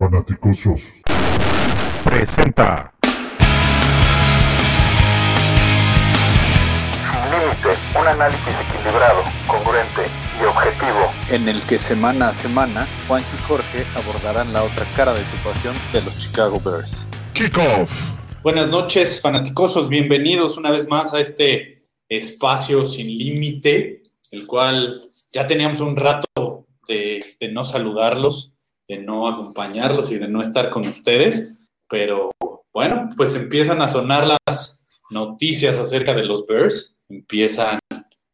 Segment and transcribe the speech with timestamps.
[0.00, 0.94] Fanaticosos.
[2.02, 2.90] Presenta.
[7.02, 7.68] Sin límite,
[8.00, 10.00] un análisis equilibrado, congruente
[10.40, 11.12] y objetivo.
[11.28, 15.74] en el que semana a semana Juan y Jorge abordarán la otra cara de situación
[15.92, 16.90] de los Chicago Bears.
[17.34, 17.92] Kickoff.
[18.42, 19.90] Buenas noches, fanaticosos.
[19.90, 26.64] Bienvenidos una vez más a este espacio sin límite, el cual ya teníamos un rato
[26.88, 28.54] de, de no saludarlos,
[28.90, 31.56] de no acompañarlos y de no estar con ustedes.
[31.88, 32.32] Pero
[32.72, 37.78] bueno, pues empiezan a sonar las noticias acerca de los Bears, empiezan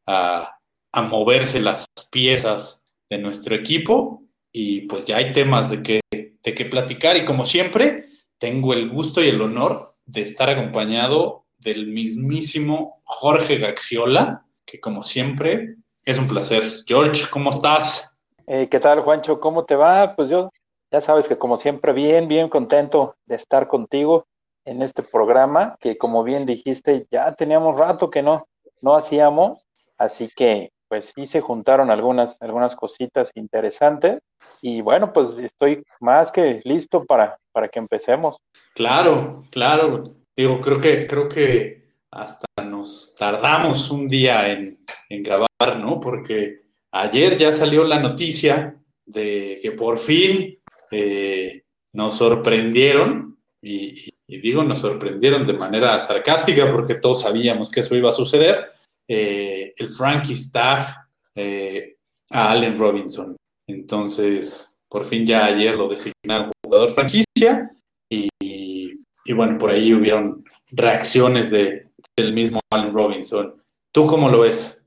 [0.07, 0.59] a,
[0.93, 6.55] a moverse las piezas de nuestro equipo y pues ya hay temas de que, de
[6.55, 11.89] que platicar y como siempre tengo el gusto y el honor de estar acompañado del
[11.89, 16.63] mismísimo Jorge Gaxiola, que como siempre es un placer.
[16.87, 18.16] George, ¿cómo estás?
[18.49, 19.41] Eh, ¿Qué tal, Juancho?
[19.41, 20.15] ¿Cómo te va?
[20.15, 20.51] Pues yo,
[20.93, 24.27] ya sabes que como siempre, bien, bien contento de estar contigo
[24.65, 28.47] en este programa, que como bien dijiste, ya teníamos rato que no,
[28.81, 29.65] no hacíamos,
[29.99, 34.21] así que pues sí se juntaron algunas, algunas cositas interesantes
[34.63, 38.37] y bueno, pues estoy más que listo para, para que empecemos.
[38.75, 40.05] Claro, claro.
[40.37, 45.99] Digo, creo que, creo que hasta nos tardamos un día en, en grabar, ¿no?
[45.99, 46.66] Porque
[47.01, 50.59] ayer ya salió la noticia de que por fin
[50.91, 57.95] eh, nos sorprendieron, y, digo nos sorprendieron de manera sarcástica porque todos sabíamos que eso
[57.95, 58.73] iba a suceder,
[59.09, 60.97] eh, el Frankie Staff
[61.35, 61.97] eh,
[62.31, 63.37] a Allen Robinson.
[63.69, 67.71] Entonces, por fin ya ayer lo designaron jugador franquicia
[68.11, 73.63] y, y bueno, por ahí hubieron reacciones de, del mismo Allen Robinson.
[73.93, 74.86] ¿Tú cómo lo ves?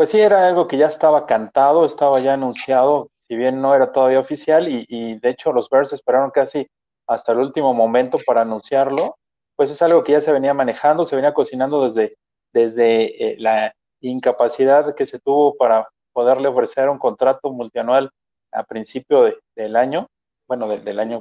[0.00, 3.92] Pues sí, era algo que ya estaba cantado, estaba ya anunciado, si bien no era
[3.92, 6.66] todavía oficial, y, y de hecho los Bears esperaron casi
[7.06, 9.18] hasta el último momento para anunciarlo,
[9.56, 12.16] pues es algo que ya se venía manejando, se venía cocinando desde,
[12.50, 18.10] desde eh, la incapacidad que se tuvo para poderle ofrecer un contrato multianual
[18.52, 20.06] a principio de, del año,
[20.48, 21.20] bueno, de, del año,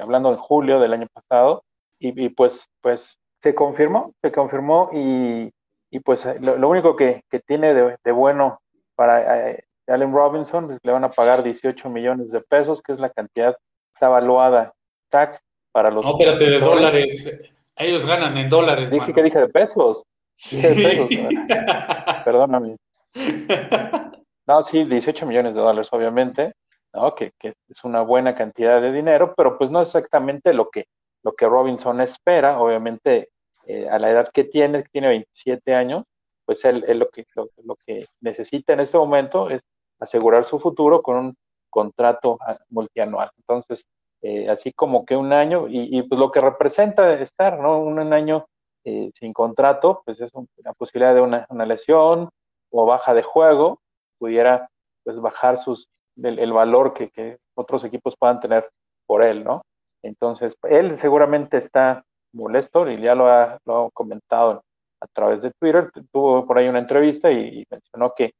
[0.00, 1.62] hablando en julio del año pasado,
[1.98, 5.52] y, y, pues, pues se confirmó, se confirmó y,
[5.94, 8.60] y pues lo, lo, único que, que tiene de, de bueno
[8.96, 12.90] para eh, Allen Robinson es que le van a pagar 18 millones de pesos, que
[12.90, 13.56] es la cantidad
[13.94, 14.74] está evaluada
[15.08, 15.40] TAC
[15.70, 16.04] para los...
[16.04, 17.30] No, espérate, de dólares.
[17.76, 18.90] Ellos ganan en dólares.
[18.90, 19.14] Dije mano.
[19.14, 20.02] que dije de pesos.
[20.34, 20.60] Sí.
[20.60, 21.08] De pesos
[22.24, 22.76] Perdóname.
[24.46, 26.52] No, sí, 18 millones de dólares, obviamente,
[26.92, 27.14] ¿no?
[27.14, 30.84] Que, que, es una buena cantidad de dinero, pero pues no exactamente lo que,
[31.22, 33.30] lo que Robinson espera, obviamente,
[33.66, 36.04] eh, a la edad que tiene, que tiene 27 años,
[36.44, 39.62] pues él, él lo, que, lo, que necesita en este momento es
[39.98, 41.34] asegurar su futuro con un
[41.70, 43.30] contrato ah, multianual.
[43.38, 43.86] Entonces,
[44.22, 47.78] eh, así como que un año, y, pues lo que representa estar, ¿no?
[47.78, 48.46] Un, año
[48.84, 52.28] eh, sin contrato, pues es un, la posibilidad de una, una lesión
[52.70, 53.80] o baja de juego,
[54.18, 54.68] pudiera
[55.04, 58.68] pues bajar sus, el, el valor que, que, otros equipos puedan tener
[59.06, 59.62] por él, ¿no?
[60.02, 64.62] Entonces, él seguramente está molesto ya lo ha, lo ha comentado
[65.00, 68.32] a través de Twitter, tuvo por ahí una entrevista y, mencionó que,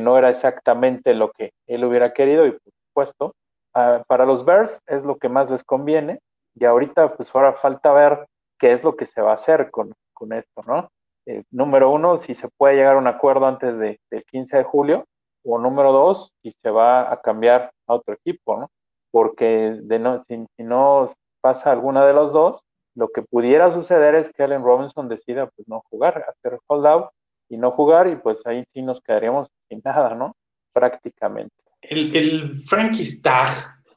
[0.00, 3.34] no era exactamente lo que él hubiera querido y por supuesto,
[3.74, 6.18] uh, para los Bears es lo que más les conviene
[6.54, 8.26] y ahorita pues ahora falta ver
[8.58, 10.88] qué es lo que se va a hacer con, con esto, ¿no?
[11.26, 14.64] Eh, número uno, si se puede llegar a un acuerdo antes de, del 15 de
[14.64, 15.04] julio,
[15.44, 18.70] o número dos, si se va a cambiar a otro equipo, ¿no?
[19.10, 19.78] Porque
[20.26, 21.08] si, si, no
[21.40, 22.60] pasa alguna de los dos,
[22.94, 27.10] lo que pudiera suceder es que Allen Robinson decida pues no jugar, hacer holdout
[27.48, 30.36] y no jugar, y pues ahí sí nos quedaríamos sin nada, ¿no?
[30.72, 31.54] Prácticamente.
[31.80, 33.50] El, el Frankie Stagg,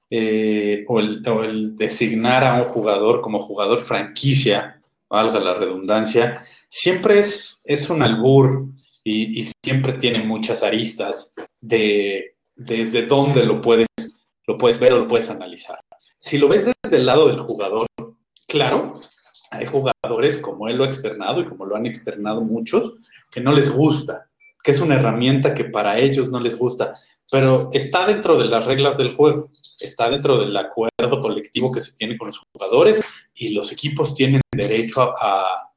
[0.09, 4.79] eh, o, el, o el designar a un jugador como jugador franquicia,
[5.09, 8.67] valga la redundancia, siempre es, es un albur
[9.03, 11.31] y, y, siempre tiene muchas aristas
[11.61, 13.87] de desde dónde lo puedes,
[14.47, 15.79] lo puedes ver o lo puedes analizar.
[16.17, 17.85] Si lo ves desde el lado del jugador,
[18.55, 18.93] claro,
[19.51, 22.93] hay jugadores como él lo ha externado y como lo han externado muchos,
[23.29, 24.29] que no les gusta,
[24.63, 26.93] que es una herramienta que para ellos no les gusta,
[27.29, 31.97] pero está dentro de las reglas del juego, está dentro del acuerdo colectivo que se
[31.97, 33.03] tiene con los jugadores
[33.33, 35.71] y los equipos tienen derecho a,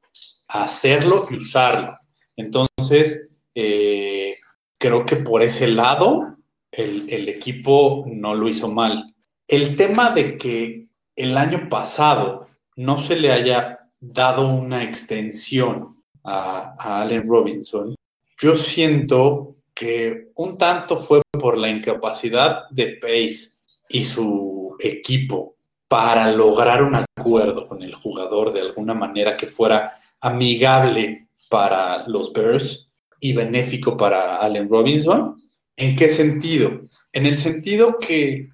[0.51, 1.95] hacerlo y usarlo.
[2.35, 4.35] Entonces, eh,
[4.79, 6.37] creo que por ese lado
[6.71, 9.13] el, equipo no lo hizo mal.
[9.47, 12.48] El tema de que el año pasado
[12.79, 17.93] no se le haya dado una extensión a, Allen Robinson,
[18.37, 23.57] yo siento que un tanto fue por la incapacidad de Pace
[23.89, 25.57] y su equipo
[25.89, 32.31] para lograr un acuerdo con el jugador de alguna manera que fuera amigable para los
[32.31, 32.89] Bears
[33.19, 35.35] y benéfico para Allen Robinson.
[35.75, 36.83] ¿En qué sentido?
[37.11, 38.51] En el sentido que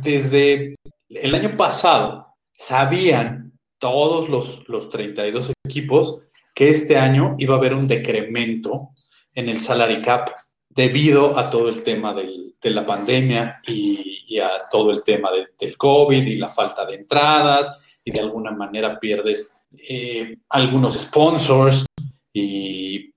[0.00, 0.76] desde
[1.08, 3.43] el año pasado sabían
[3.78, 6.20] todos los, los 32 equipos
[6.54, 8.90] que este año iba a haber un decremento
[9.34, 10.30] en el salary cap
[10.68, 15.30] debido a todo el tema de la pandemia y, a todo el tema
[15.60, 19.52] del COVID y la falta de entradas y de alguna manera pierdes
[19.88, 21.84] eh, algunos sponsors
[22.32, 23.12] y,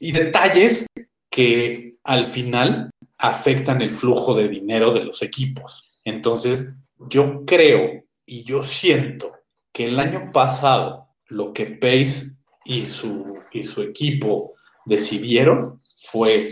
[0.00, 0.86] y detalles
[1.30, 5.92] que al final afectan el flujo de dinero de los equipos.
[6.04, 6.74] Entonces,
[7.08, 9.35] yo creo y yo siento
[9.76, 14.54] que el año pasado lo que Pace y su, y su equipo
[14.86, 16.48] decidieron fue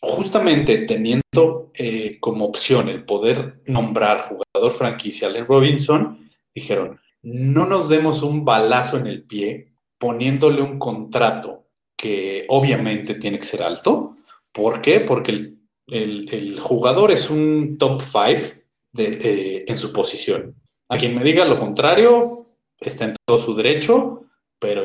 [0.00, 7.88] justamente teniendo eh, como opción el poder nombrar jugador franquicia Allen Robinson, dijeron, no nos
[7.88, 14.14] demos un balazo en el pie poniéndole un contrato que obviamente tiene que ser alto.
[14.52, 15.00] ¿Por qué?
[15.00, 15.54] Porque
[15.88, 18.22] el, jugador es un top 5
[18.96, 20.54] eh, en su posición.
[20.88, 22.46] A quien me diga lo contrario,
[22.78, 24.24] está en todo su derecho,
[24.58, 24.84] pero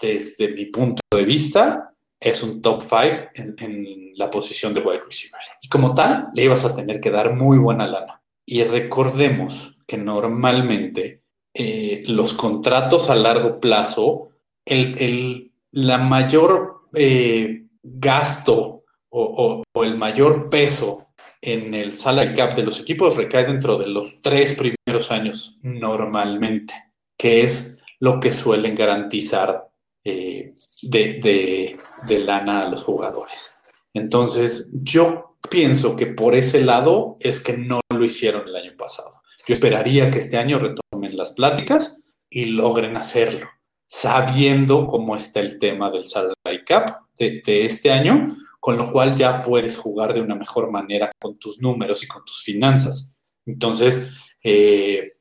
[0.00, 5.40] desde mi punto de vista, es un top 5 en, la posición de wide receiver.
[5.62, 8.20] Y como tal, le ibas a tener que dar muy buena lana.
[8.44, 11.22] Y recordemos que normalmente
[11.54, 14.30] eh, los contratos a largo plazo,
[14.66, 21.08] el, la mayor eh, gasto o, o, el mayor peso
[21.42, 26.74] en el salary cap de los equipos recae dentro de los tres primeros años normalmente,
[27.16, 29.70] que es lo que suelen garantizar
[30.04, 33.56] eh, de, de, lana a los jugadores.
[33.92, 39.10] Entonces, yo pienso que por ese lado es que no lo hicieron el año pasado.
[39.46, 43.46] Yo esperaría que este año retomen las pláticas y logren hacerlo,
[43.86, 49.40] sabiendo cómo está el tema del salary cap de, este año, con lo cual ya
[49.40, 53.14] puedes jugar de una mejor manera con tus números y con tus finanzas.
[53.46, 54.12] Entonces,
[54.42, 55.14] eh,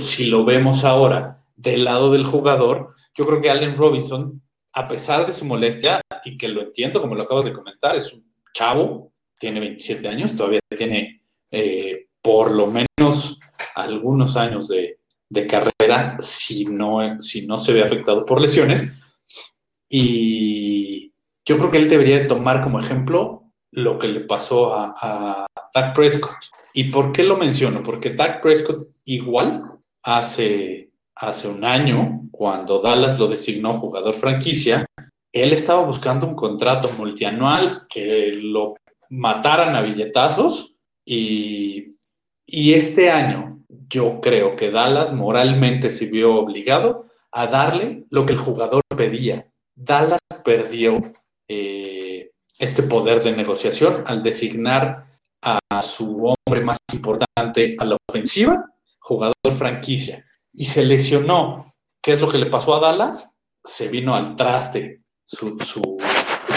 [0.00, 4.42] si lo vemos ahora del lado del jugador, yo creo que Allen Robinson,
[4.74, 8.12] a pesar de su molestia, y que lo entiendo, como lo acabas de comentar, es
[8.12, 13.38] un chavo, tiene 27 años, todavía tiene eh, por lo menos
[13.74, 14.98] algunos años de,
[15.48, 18.92] carrera si no, si no se ve afectado por lesiones.
[19.88, 21.11] Y
[21.44, 25.94] yo creo que él debería tomar como ejemplo lo que le pasó a, a Dak
[25.94, 26.36] Prescott.
[26.74, 27.82] ¿Y por qué lo menciono?
[27.82, 34.86] Porque Dak Prescott igual hace hace un año, cuando Dallas lo designó jugador franquicia,
[35.32, 38.74] él estaba buscando un contrato multianual que lo
[39.08, 40.74] mataran a billetazos
[41.04, 41.96] y,
[42.46, 48.32] y este año yo creo que Dallas moralmente se vio obligado a darle lo que
[48.32, 49.48] el jugador pedía.
[49.74, 51.00] Dallas perdió
[51.52, 55.06] eh, este poder de negociación al designar
[55.42, 58.64] a su hombre más importante a la ofensiva,
[59.00, 61.74] jugador franquicia y se lesionó.
[62.02, 63.36] ¿Qué es lo que le pasó a Dallas?
[63.64, 65.56] Se vino al traste su,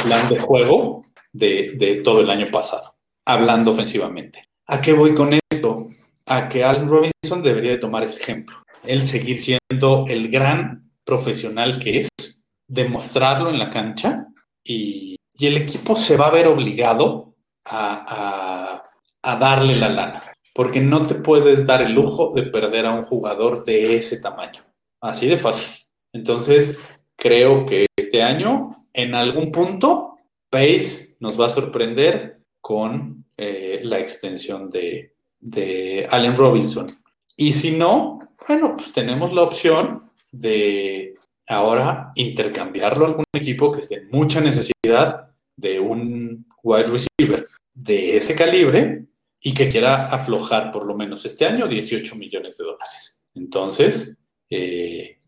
[0.03, 1.01] plan de juego
[1.31, 2.95] de, todo el año pasado,
[3.25, 4.43] hablando ofensivamente.
[4.67, 5.85] ¿A qué voy con esto?
[6.25, 8.57] A que Allen Robinson debería de tomar ese ejemplo.
[8.83, 14.27] Él seguir siendo el gran profesional que es, demostrarlo en la cancha
[14.65, 18.81] y, el equipo se va a ver obligado a
[19.23, 23.65] darle la lana porque no te puedes dar el lujo de perder a un jugador
[23.65, 24.61] de ese tamaño.
[25.01, 25.85] Así de fácil.
[26.13, 26.77] Entonces,
[27.17, 30.15] creo que este año, en algún punto,
[30.49, 36.87] Pace nos va a sorprender con eh, la extensión de, de Allen Robinson.
[37.35, 41.14] Y si no, bueno, pues tenemos la opción de
[41.47, 48.17] ahora intercambiarlo a algún equipo que esté en mucha necesidad de un wide receiver de
[48.17, 49.05] ese calibre
[49.41, 53.21] y que quiera aflojar por lo menos este año 18 millones de dólares.
[53.35, 54.17] Entonces,
[54.49, 55.19] eh,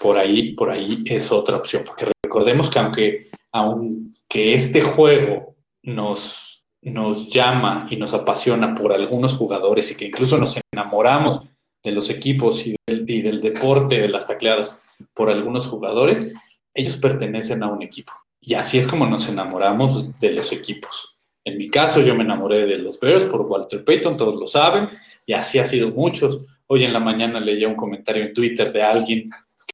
[0.00, 6.64] por, ahí, por ahí es otra opción, porque recordemos que aunque, aunque este juego nos,
[6.82, 11.40] nos llama y nos apasiona por algunos jugadores y que incluso nos enamoramos
[11.82, 14.82] de los equipos y del, y del deporte, de las tacleadas,
[15.14, 16.34] por algunos jugadores,
[16.74, 18.12] ellos pertenecen a un equipo.
[18.40, 21.18] Y así es como nos enamoramos de los equipos.
[21.44, 24.88] En mi caso, yo me enamoré de los Bears por Walter Payton, todos lo saben,
[25.26, 26.44] y así ha sido muchos.
[26.66, 29.30] Hoy en la mañana leía un comentario en Twitter de alguien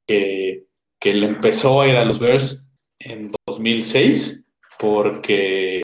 [0.06, 0.66] que,
[1.00, 2.64] que le empezó a ir a los Bears
[2.98, 4.46] en 2006
[4.78, 5.82] porque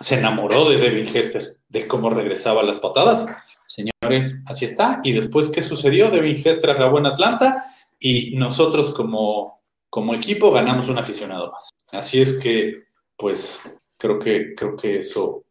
[0.00, 3.24] se enamoró de Devin Hester, de cómo regresaba las patadas.
[3.66, 5.00] señores, así está.
[5.02, 6.10] Y después, ¿qué sucedió?
[6.10, 7.64] Devin Hester acabó en Atlanta
[8.02, 11.70] y nosotros como, como equipo ganamos un aficionado más.
[11.92, 12.84] Así es que,
[13.16, 13.60] pues,
[13.96, 15.44] creo que, creo que eso,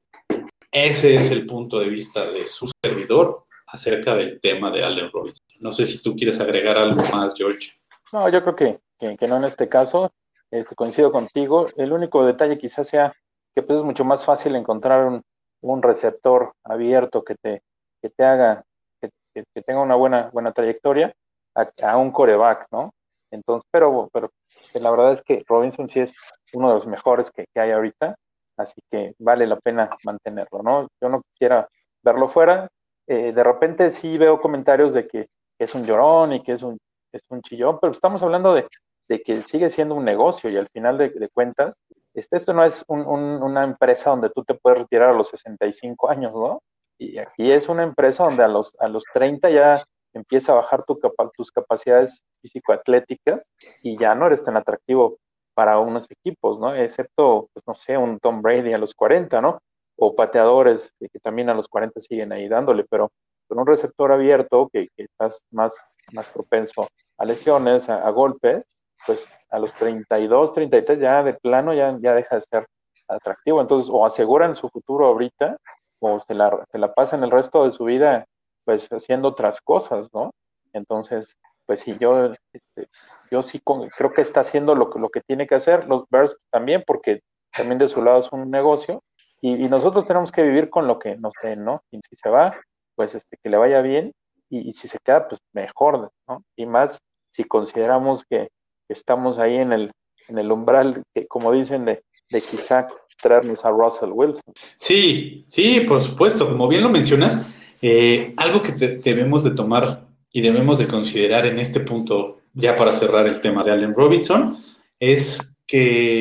[0.71, 5.45] ese es el punto de vista de su servidor acerca del tema de Allen Robinson.
[5.59, 7.71] No sé si tú quieres agregar algo más, George.
[8.11, 8.79] No, yo creo que,
[9.17, 10.11] que, no en este caso.
[10.51, 11.67] Este, coincido contigo.
[11.77, 13.13] El único detalle quizás sea
[13.55, 15.21] que pues es mucho más fácil encontrar un,
[15.61, 17.63] un receptor abierto que te,
[18.01, 18.65] que te haga,
[18.99, 21.13] que, que, tenga una buena, buena trayectoria
[21.55, 22.91] a, un coreback, ¿no?
[23.31, 24.29] Entonces, pero, pero
[24.73, 26.13] la verdad es que Robinson sí es
[26.53, 28.15] uno de los mejores que, que hay ahorita,
[28.57, 30.87] así que vale la pena mantenerlo, ¿no?
[31.01, 31.67] Yo no quisiera
[32.03, 32.67] verlo fuera.
[33.07, 35.27] Eh, de repente sí veo comentarios de que,
[35.59, 36.75] es un llorón y que es un,
[37.11, 38.67] es un chillón, pero estamos hablando de,
[39.07, 41.79] de que sigue siendo un negocio y al final de, cuentas,
[42.15, 46.33] este, esto no es una empresa donde tú te puedes retirar a los 65 años,
[46.33, 46.63] ¿no?
[46.97, 50.83] Y aquí es una empresa donde a los, a los 30 ya empieza a bajar
[50.83, 50.99] tu
[51.35, 53.51] tus capacidades físico-atléticas
[53.81, 55.17] y ya no eres tan atractivo
[55.53, 56.75] para unos equipos, ¿no?
[56.75, 59.59] Excepto, pues no sé, un Tom Brady a los 40, ¿no?
[59.97, 63.11] O pateadores que, también a los 40 siguen ahí dándole, pero
[63.47, 66.87] con un receptor abierto que, estás más, más propenso
[67.17, 68.65] a lesiones, a, golpes,
[69.05, 72.67] pues a los 32, 33 ya de plano ya, ya deja de ser
[73.07, 73.61] atractivo.
[73.61, 75.57] Entonces, o aseguran su futuro ahorita,
[75.99, 78.25] o se la, se la pasan el resto de su vida
[78.65, 80.31] pues haciendo otras cosas, ¿no?
[80.73, 82.89] Entonces, pues sí, yo, este,
[83.29, 83.61] yo sí
[83.97, 87.79] creo que está haciendo lo, lo que tiene que hacer, los Bears también, porque también
[87.79, 89.01] de su lado es un negocio,
[89.43, 91.81] y, nosotros tenemos que vivir con lo que nos den, ¿no?
[91.89, 92.55] Y si se va,
[92.95, 94.11] pues este, que le vaya bien,
[94.49, 96.43] y, si se queda, pues mejor, ¿no?
[96.55, 96.99] Y más
[97.31, 98.49] si consideramos que,
[98.87, 99.91] estamos ahí en el,
[100.27, 102.87] en el umbral, que, como dicen, de, de quizá
[103.21, 104.53] traernos a Russell Wilson.
[104.75, 107.45] Sí, sí, por supuesto, como bien lo mencionas,
[107.81, 112.93] eh, algo que debemos de tomar y debemos de considerar en este punto, ya para
[112.93, 114.57] cerrar el tema de Allen Robinson,
[114.99, 116.19] es que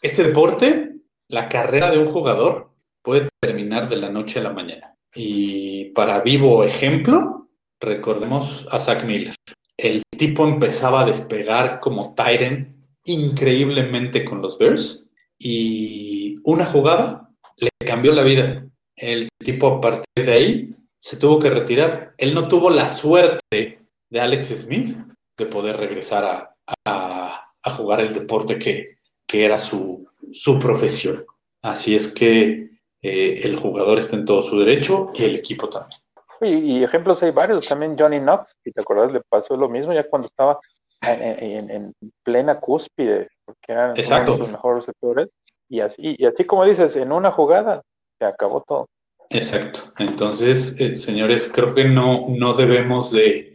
[0.00, 0.96] este deporte,
[1.28, 2.70] la carrera de un jugador,
[3.02, 4.96] puede terminar de la noche a la mañana.
[5.14, 7.48] Y para vivo ejemplo,
[7.80, 9.34] recordemos a Zach Miller.
[9.76, 15.08] El tipo empezaba a despegar como Tyrant increíblemente con los Bears
[15.38, 18.66] y una jugada le cambió la vida.
[18.94, 22.14] El tipo a partir de ahí se tuvo que retirar.
[22.16, 24.96] Él no tuvo la suerte de Alex Smith
[25.36, 26.54] de poder regresar
[26.84, 28.96] a, jugar el deporte que,
[29.32, 31.24] era su, su, profesión.
[31.62, 36.00] Así es que eh, el jugador está en todo su derecho y el equipo también.
[36.42, 40.08] Y, ejemplos hay varios, también Johnny Knox, si te acuerdas, le pasó lo mismo ya
[40.08, 40.60] cuando estaba
[41.00, 45.28] en, plena cúspide, porque era uno de sus mejores sectores,
[45.68, 47.82] y así, y así como dices, en una jugada
[48.18, 48.88] se acabó todo.
[49.32, 49.92] Exacto.
[49.98, 53.48] Entonces, eh, señores, creo que no, no debemos de,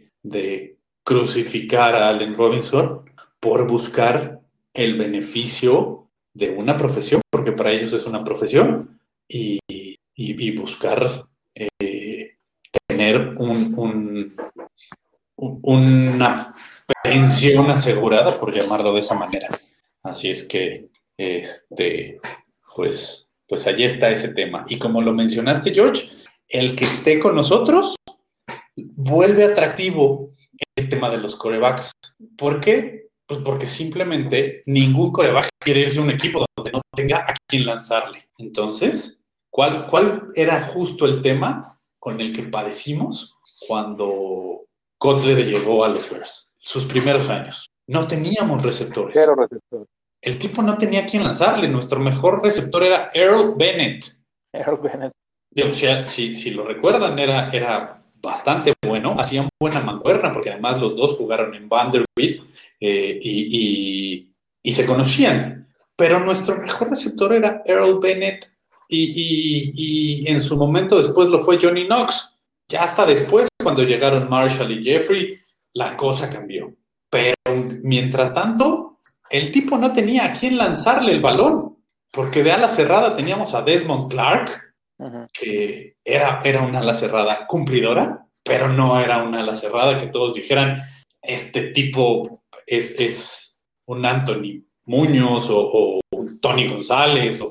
[1.04, 4.40] crucificar a Allen Robinson por buscar
[4.74, 9.58] el beneficio de una profesión, porque para ellos es una profesión, y,
[10.56, 12.36] buscar eh,
[12.86, 14.36] tener un,
[15.36, 16.54] una
[17.02, 19.48] pensión asegurada, por llamarlo de esa manera.
[20.02, 22.20] Así es que, este,
[22.74, 24.64] pues, pues allí está ese tema.
[24.68, 26.10] Y como lo mencionaste, George,
[26.48, 27.96] el que esté con nosotros
[28.76, 30.30] vuelve atractivo
[30.76, 31.92] el tema de los corebacks.
[32.36, 33.08] ¿Por qué?
[33.26, 37.66] Pues porque simplemente ningún coreback quiere irse a un equipo donde no tenga a quien
[37.66, 38.28] lanzarle.
[38.38, 43.36] Entonces, ¿cuál, cuál era justo el tema con el que padecimos
[43.66, 44.66] cuando
[44.98, 46.52] Kotler llegó a los Bears?
[46.58, 47.70] Sus primeros años.
[47.86, 49.14] No teníamos receptores.
[49.14, 49.88] Cero receptores
[50.20, 51.68] el tipo no tenía quien lanzarle.
[51.68, 54.06] Nuestro mejor receptor era Earl Bennett.
[54.52, 55.12] Earl Bennett.
[55.64, 59.14] O sea, si, si lo recuerdan, era, era bastante bueno.
[59.18, 62.48] Hacían buena mancuerna porque además los dos jugaron en Vanderbilt
[62.80, 64.28] eh, y,
[64.62, 65.68] y, se conocían.
[65.96, 68.52] Pero nuestro mejor receptor era Earl Bennett
[68.88, 72.34] y, y, en su momento después lo fue Johnny Knox.
[72.68, 75.38] Ya hasta después, cuando llegaron Marshall y Jeffrey,
[75.72, 76.74] la cosa cambió.
[77.10, 77.34] Pero
[77.82, 78.97] mientras tanto,
[79.30, 81.76] el tipo no tenía a quién lanzarle el balón,
[82.12, 84.74] porque de ala cerrada teníamos a Desmond Clark,
[85.32, 90.34] que era, era una ala cerrada cumplidora, pero no era una ala cerrada que todos
[90.34, 90.78] dijeran,
[91.22, 93.56] este tipo es,
[93.86, 97.42] un Anthony Muñoz o, un Tony González,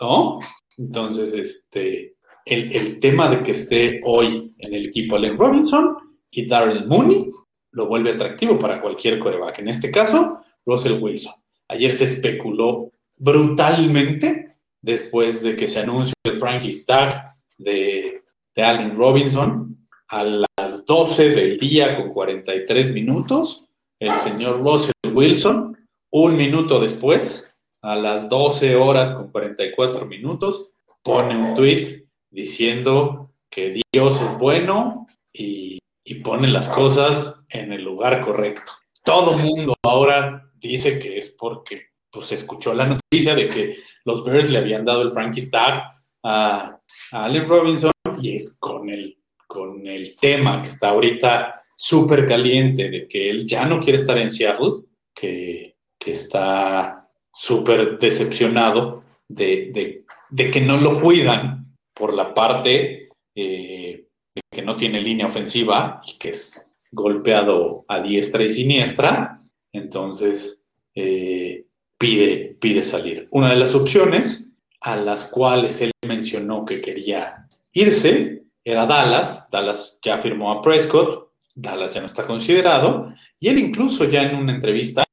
[0.00, 0.38] ¿no?
[0.76, 5.96] Entonces, este, el, el, tema de que esté hoy en el equipo Allen Robinson
[6.30, 7.30] y Darrell Mooney
[7.72, 9.60] lo vuelve atractivo para cualquier coreback.
[9.60, 11.34] En este caso, Russell Wilson.
[11.68, 18.22] Ayer se especuló brutalmente después de que se anunció el Frankie Stagg de,
[18.56, 23.68] Allen Robinson a las 12 del día con 43 minutos.
[23.98, 25.78] El señor Russell Wilson,
[26.10, 33.82] un minuto después, a las 12 horas con 44 minutos, pone un tweet diciendo que
[33.92, 38.72] Dios es bueno y, y pone las cosas en el lugar correcto.
[39.04, 44.50] Todo mundo ahora dice que es porque pues, escuchó la noticia de que los Bears
[44.50, 45.92] le habían dado el Frankie Tag
[46.24, 46.80] a,
[47.12, 47.90] a Robinson
[48.20, 49.16] y es con el,
[49.46, 54.16] con el tema que está ahorita súper caliente de que él ya no quiere estar
[54.18, 62.34] en Seattle, que, que está súper decepcionado de, de, que no lo cuidan por la
[62.34, 68.50] parte eh, de que no tiene línea ofensiva y que es golpeado a diestra y
[68.50, 69.38] siniestra,
[69.72, 70.64] entonces
[70.94, 71.64] eh,
[71.98, 73.28] pide, pide salir.
[73.30, 74.48] Una de las opciones
[74.80, 79.46] a las cuales él mencionó que quería irse era Dallas.
[79.50, 84.36] Dallas ya firmó a Prescott, Dallas ya no está considerado, y él incluso ya en
[84.36, 85.04] una entrevista,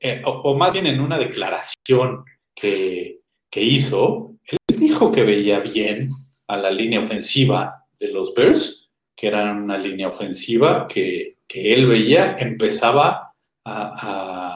[0.00, 6.10] eh, o, más bien en una declaración que, que hizo, él dijo que veía bien
[6.46, 11.86] a la línea ofensiva de los Bears, que era una línea ofensiva que, que él
[11.86, 13.31] veía empezaba
[13.64, 13.92] a,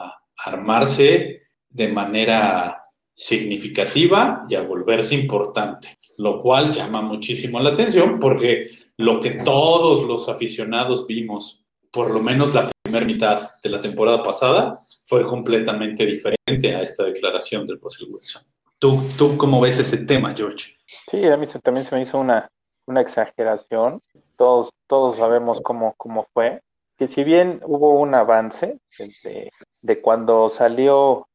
[0.05, 0.13] a
[0.45, 2.83] armarse de manera
[3.13, 10.03] significativa y a volverse importante, lo cual llama muchísimo la atención porque lo que todos
[10.03, 16.05] los aficionados vimos, por lo menos la primera mitad de la temporada pasada, fue completamente
[16.05, 18.43] diferente a esta declaración del Russell Wilson.
[18.79, 20.75] ¿Tú, ¿Tú cómo ves ese tema, George?
[21.09, 22.47] Sí, a mí también se me hizo una,
[22.85, 24.01] una exageración.
[24.35, 26.61] Todos, todos sabemos cómo, cómo fue.
[26.97, 28.79] Que si bien hubo un avance
[29.23, 29.51] de,
[29.81, 31.27] de cuando salió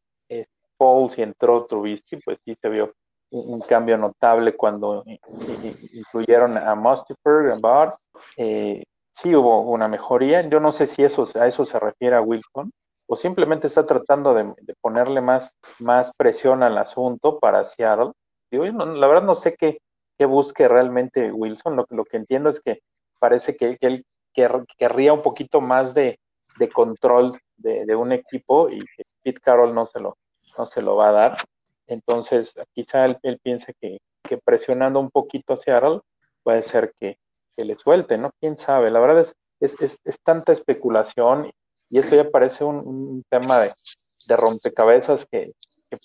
[1.17, 2.93] y entró Trubisky, pues sí se vio
[3.31, 5.05] un, cambio notable cuando
[5.93, 7.97] incluyeron a Mustifer, a Bars.
[8.37, 10.49] Eh, sí hubo una mejoría.
[10.49, 12.71] Yo no sé si eso, a eso se refiere a Wilson
[13.09, 18.13] o simplemente está tratando de, ponerle más, más presión al asunto para Seattle.
[18.51, 19.79] Digo, la verdad no sé qué,
[20.19, 21.77] qué busque realmente Wilson.
[21.77, 22.81] Lo, lo que entiendo es que
[23.19, 26.19] parece que, él querría un poquito más de,
[26.73, 30.17] control de, de, un equipo y que Pete Carroll no se lo,
[30.57, 31.39] no se lo va a dar.
[31.87, 33.99] Entonces, quizá él, piense que,
[34.45, 36.01] presionando un poquito a Seattle
[36.43, 37.19] puede ser que,
[37.57, 38.31] le suelte, ¿no?
[38.41, 38.91] Quién sabe.
[38.91, 39.27] La verdad
[39.61, 41.51] es, es, tanta especulación
[41.91, 43.75] y eso ya parece un, tema de,
[44.37, 45.53] rompecabezas que,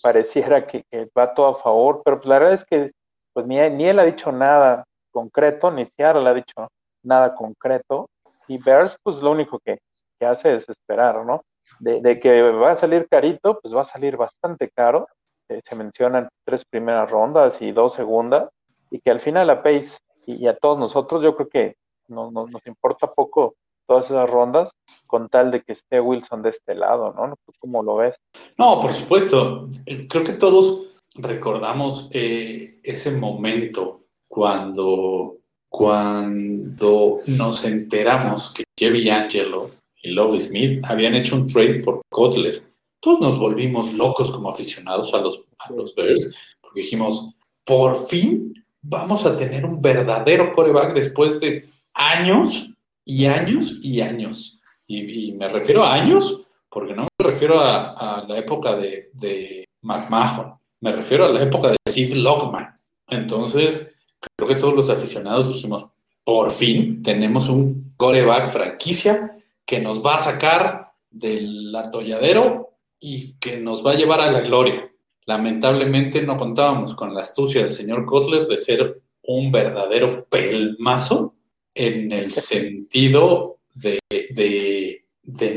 [0.02, 0.84] pareciera que,
[1.16, 2.92] va todo a favor, pero pues la verdad es que
[3.32, 6.68] pues ni, ni él ha dicho nada concreto, ni Seattle ha dicho
[7.02, 8.08] nada concreto,
[8.48, 9.78] y Bears pues lo único que,
[10.18, 11.42] que hace es esperar, ¿no?
[11.80, 15.08] de, que va a salir carito, pues va a salir bastante caro.
[15.48, 18.48] Eh, se mencionan tres primeras rondas y dos segundas,
[18.90, 21.76] y que al final a Pace y, a todos nosotros, yo creo que
[22.08, 23.54] no, nos importa poco
[23.86, 24.70] todas esas rondas
[25.06, 27.34] con tal de que esté Wilson de este lado, ¿no?
[27.58, 28.16] ¿Cómo lo ves?
[28.58, 29.68] No, por supuesto.
[30.08, 35.37] Creo que todos recordamos eh, ese momento cuando,
[35.68, 39.70] cuando nos enteramos que Jerry Angelo
[40.02, 42.62] y Love Smith habían hecho un trade por Kotler.
[43.00, 48.54] Todos nos volvimos locos como aficionados a los, a los Bears, porque dijimos, por fin
[48.80, 52.72] vamos a tener un verdadero coreback después de años
[53.04, 54.60] y años y años.
[54.86, 60.54] Y, me refiero a años, porque no me refiero a, la época de, de, McMahon,
[60.80, 62.80] me refiero a la época de Sid Lockman.
[63.08, 63.97] Entonces,
[64.36, 65.86] creo que todos los aficionados dijimos,
[66.24, 73.58] por fin tenemos un coreback franquicia que nos va a sacar del atolladero y que
[73.58, 74.90] nos va a llevar a la gloria.
[75.26, 81.34] Lamentablemente no contábamos con la astucia del señor Kotler de ser un verdadero pelmazo
[81.74, 85.04] en el sentido de,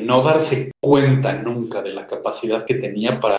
[0.04, 3.38] no darse cuenta nunca de la capacidad que tenía para,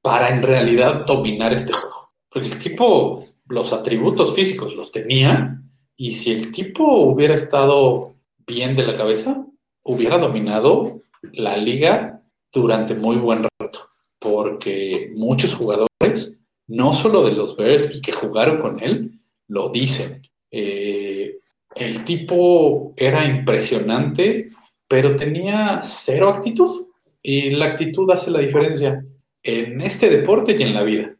[0.00, 2.12] para en realidad dominar este juego.
[2.28, 5.60] Porque el tipo, los atributos físicos los tenía
[5.96, 8.14] y si el tipo hubiera estado
[8.46, 9.46] bien de la cabeza,
[9.82, 11.00] hubiera dominado
[11.32, 18.00] la liga durante muy buen rato, porque muchos jugadores, no solo de los Bears y
[18.00, 19.12] que jugaron con él,
[19.48, 20.22] lo dicen.
[20.50, 21.38] Eh,
[21.74, 24.50] el tipo era impresionante,
[24.88, 26.88] pero tenía cero actitud.
[27.22, 29.04] Y la actitud hace la diferencia
[29.42, 31.16] en este deporte y en la vida.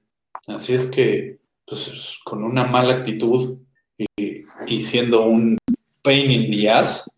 [0.46, 3.58] Así es que, pues, con una mala actitud
[3.96, 5.56] y, y siendo un
[6.02, 7.10] pain in the ass,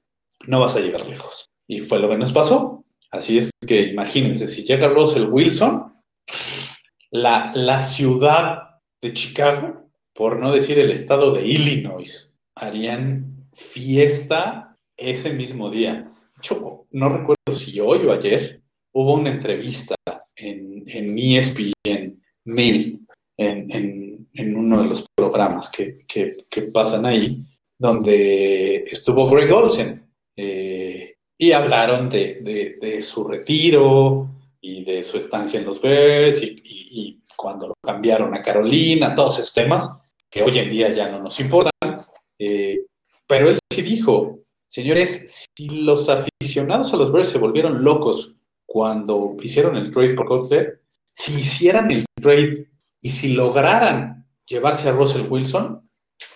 [0.47, 1.51] no vas a llegar lejos.
[1.67, 2.85] Y fue lo que nos pasó.
[3.11, 5.95] Así es que imagínense, si llega Russell Wilson,
[7.11, 15.33] la, la ciudad de Chicago, por no decir el estado de Illinois, harían fiesta ese
[15.33, 15.93] mismo día.
[15.95, 19.95] De hecho, no recuerdo si hoy o ayer hubo una entrevista
[20.35, 23.07] en, en ESPN 1000,
[23.37, 27.45] en, en, en, uno de los programas que, que, pasan ahí,
[27.79, 30.11] donde estuvo Greg Olsen.
[30.37, 37.23] Eh, y hablaron de, de, su retiro y de su estancia en los Bears y,
[37.37, 39.99] cuando lo cambiaron a Carolina, todos esos temas
[40.31, 41.71] que hoy en día ya no nos importan.
[42.39, 42.87] Eh,
[43.27, 49.37] pero él sí dijo, señores, si los aficionados a los Bears se volvieron locos cuando
[49.43, 50.81] hicieron el trade por Cutler,
[51.13, 52.69] si hicieran el trade
[53.03, 55.87] y si lograran llevarse a Russell Wilson,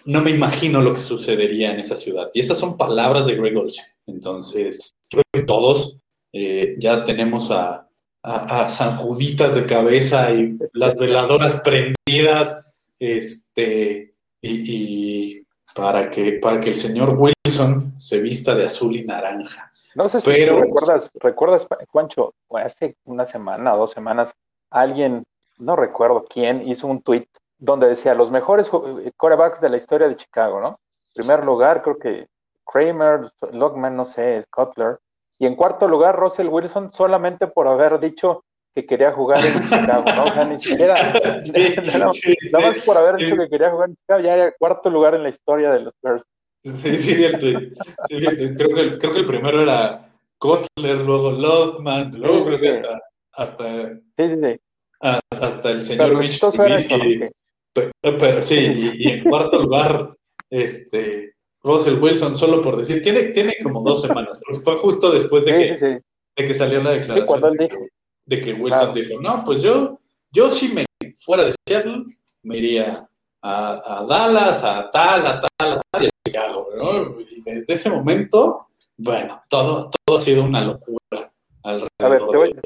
[0.04, 2.30] no me imagino lo que sucedería en esa ciudad.
[2.34, 3.84] Y esas son palabras de Greg Olsen.
[4.06, 5.98] Entonces, creo que todos
[6.32, 7.88] eh, ya tenemos a,
[8.22, 12.58] a, a, San Juditas de cabeza y las veladoras prendidas,
[12.98, 19.04] este, y, y, para, que, para que el señor Wilson se vista de azul y
[19.04, 19.70] naranja.
[19.94, 24.32] No sé si Pero, recuerdas, recuerdas, Juancho, hace una semana o dos semanas,
[24.70, 25.24] alguien,
[25.58, 27.26] no recuerdo quién, hizo un tweet
[27.60, 28.70] donde decía los mejores
[29.16, 30.68] corebacks de la historia de Chicago, ¿no?
[30.68, 32.26] En primer lugar, creo que
[32.64, 34.98] Kramer, Lockman, no sé, Cutler.
[35.38, 38.44] Y en cuarto lugar, Russell Wilson, solamente por haber dicho
[38.74, 40.24] que quería jugar en Chicago, ¿no?
[40.24, 40.94] O sea, ni siquiera,
[41.42, 41.52] sí,
[42.12, 45.14] sí, nada, más por haber dicho que quería jugar en Chicago, ya era cuarto lugar
[45.14, 46.24] en la historia de los Bears.
[46.62, 47.46] Sí, sí, cierto.
[47.46, 48.44] Sí, cierto.
[48.56, 53.00] Creo, que, creo que el primero era Kotler, luego Lockman, luego creo que hasta,
[53.32, 54.60] hasta, sí, sí, sí.
[55.00, 57.30] hasta el señor Mitch Trubisky.
[57.72, 60.16] Pero, pero, sí, y, y, en cuarto lugar,
[60.48, 65.44] este, Russell Wilson, solo por decir, tiene, tiene como dos semanas, porque fue justo después
[65.44, 66.02] de, que,
[66.36, 67.88] de que salió la declaración de que,
[68.26, 68.92] de que, Wilson claro.
[68.92, 70.00] dijo, no, pues yo,
[70.32, 72.04] yo sí me fuera de Seattle,
[72.42, 73.08] me iría
[73.42, 77.20] a, a, Dallas, a tal, a tal, a tal, y a Chicago, ¿no?
[77.20, 81.88] Y desde ese momento, bueno, todo, todo ha sido una locura alrededor.
[81.98, 82.60] A ver, te voy,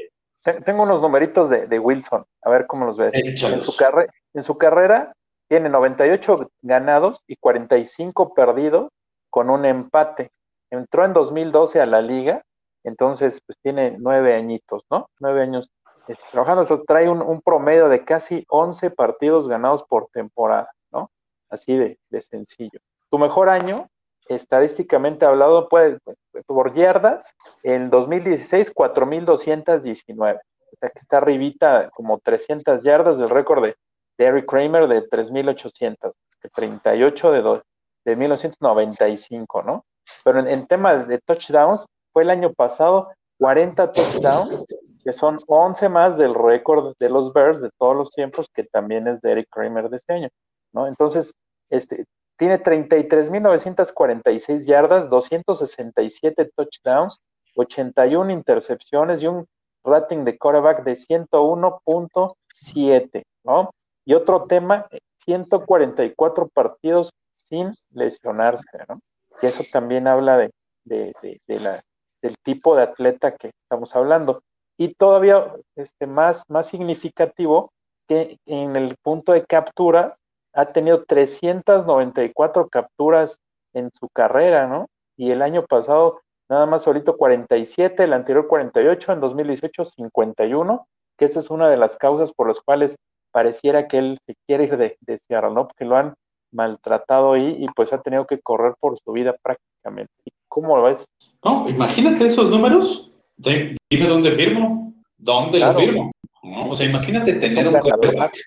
[0.53, 3.13] tengo unos numeritos de, de, Wilson, a ver cómo los ves.
[3.15, 5.13] En su, carre, en su, carrera
[5.47, 8.89] tiene 98 ganados y 45 perdidos
[9.29, 10.31] con un empate.
[10.69, 12.41] Entró en 2012 a la liga,
[12.83, 15.09] entonces pues tiene nueve añitos, ¿no?
[15.19, 15.69] Nueve años
[16.07, 16.83] eh, trabajando.
[16.83, 21.09] Trae un, un, promedio de casi 11 partidos ganados por temporada, ¿no?
[21.49, 22.79] Así de, de sencillo.
[23.09, 23.87] Tu mejor año,
[24.27, 25.99] estadísticamente hablado, puede,
[26.45, 30.39] por yardas, en 2016, 4.219.
[30.39, 33.75] O sea que está arribita como 300 yardas del récord de,
[34.17, 36.13] de Eric Kramer de 3.800,
[36.53, 37.63] 38 de, do,
[38.03, 39.85] de 1995, ¿no?
[40.23, 43.09] Pero en, en tema de touchdowns, fue el año pasado
[43.39, 44.65] 40 touchdowns,
[45.03, 49.07] que son 11 más del récord de los Bears de todos los tiempos, que también
[49.07, 50.29] es de Eric Kramer de este año,
[50.73, 50.87] ¿no?
[50.87, 51.33] Entonces,
[51.69, 52.05] este,
[52.37, 57.19] tiene 33.946 yardas, 267 touchdowns,
[57.55, 59.47] 81 intercepciones y un
[59.83, 63.71] rating de quarterback de 101.7, ¿no?
[64.05, 68.99] Y otro tema, 144 partidos sin lesionarse, ¿no?
[69.41, 70.51] Y eso también habla de,
[70.85, 71.13] de,
[71.47, 71.83] de, la,
[72.21, 74.43] del tipo de atleta que estamos hablando.
[74.77, 77.71] Y todavía este, más, más significativo
[78.07, 80.17] que en el punto de capturas
[80.55, 83.39] ha tenido 394 capturas
[83.73, 84.87] en su carrera, ¿no?
[85.17, 90.87] Y el año pasado nada más solito 47, el anterior 48, en 2018 51,
[91.17, 92.95] que esa es una de las causas por las cuales
[93.31, 95.67] pareciera que él se quiere ir de, de Seattle, ¿no?
[95.67, 96.13] Porque lo han
[96.51, 100.13] maltratado ahí y pues ha tenido que correr por su vida prácticamente.
[100.47, 101.05] ¿Cómo lo ves?
[101.43, 103.11] No, imagínate esos números.
[103.37, 105.73] Dime dónde firmo, dónde claro.
[105.73, 106.11] lo firmo.
[106.43, 106.69] ¿no?
[106.69, 108.37] O sea, imagínate tener un coreback.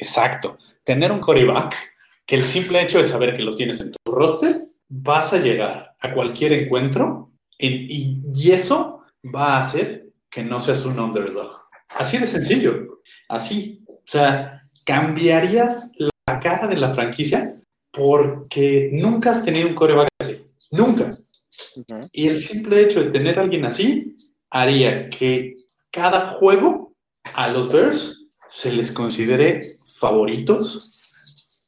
[0.00, 0.58] Exacto.
[0.84, 1.76] Tener un coreback
[2.26, 5.94] que el simple hecho de saber que lo tienes en tu roster, vas a llegar
[6.00, 9.02] a cualquier encuentro en, y, y eso
[9.34, 11.60] va a hacer que no seas un underdog.
[11.90, 13.02] Así de sencillo.
[13.28, 13.84] Así.
[13.86, 17.60] O sea, cambiarías la cara de la franquicia
[17.92, 20.44] porque nunca has tenido un coreback así.
[20.70, 21.10] Nunca.
[21.76, 22.08] Uh -huh.
[22.12, 24.16] Y el simple hecho de tener a alguien así
[24.50, 25.56] haría que
[25.90, 26.92] cada juego
[27.34, 31.12] a los Bears se les considere favoritos,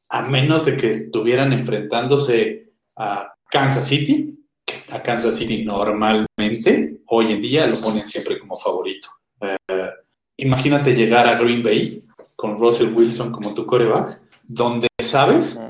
[0.09, 7.31] a menos de que estuvieran enfrentándose a Kansas City, que a Kansas City normalmente, hoy
[7.31, 9.09] en día lo ponen siempre como favorito.
[9.39, 9.91] Uh,
[10.37, 12.03] imagínate llegar a Green Bay
[12.35, 15.61] con Russell Wilson como tu coreback, donde sabes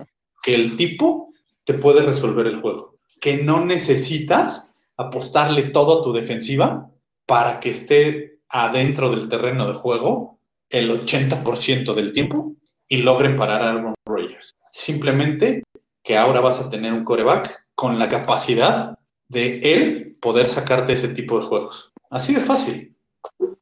[0.42, 1.34] que el tipo
[1.66, 6.90] te puede resolver el juego, que no necesitas apostarle todo a tu defensiva
[7.26, 10.40] para que esté adentro del terreno de juego
[10.74, 12.54] el 80% del tiempo
[12.88, 14.52] y logren parar a Aaron Rodgers.
[14.72, 15.64] Simplemente
[16.04, 18.98] que ahora vas a tener un coreback con la capacidad
[19.30, 21.94] de él poder sacarte ese tipo de juegos.
[22.10, 22.98] Así de fácil.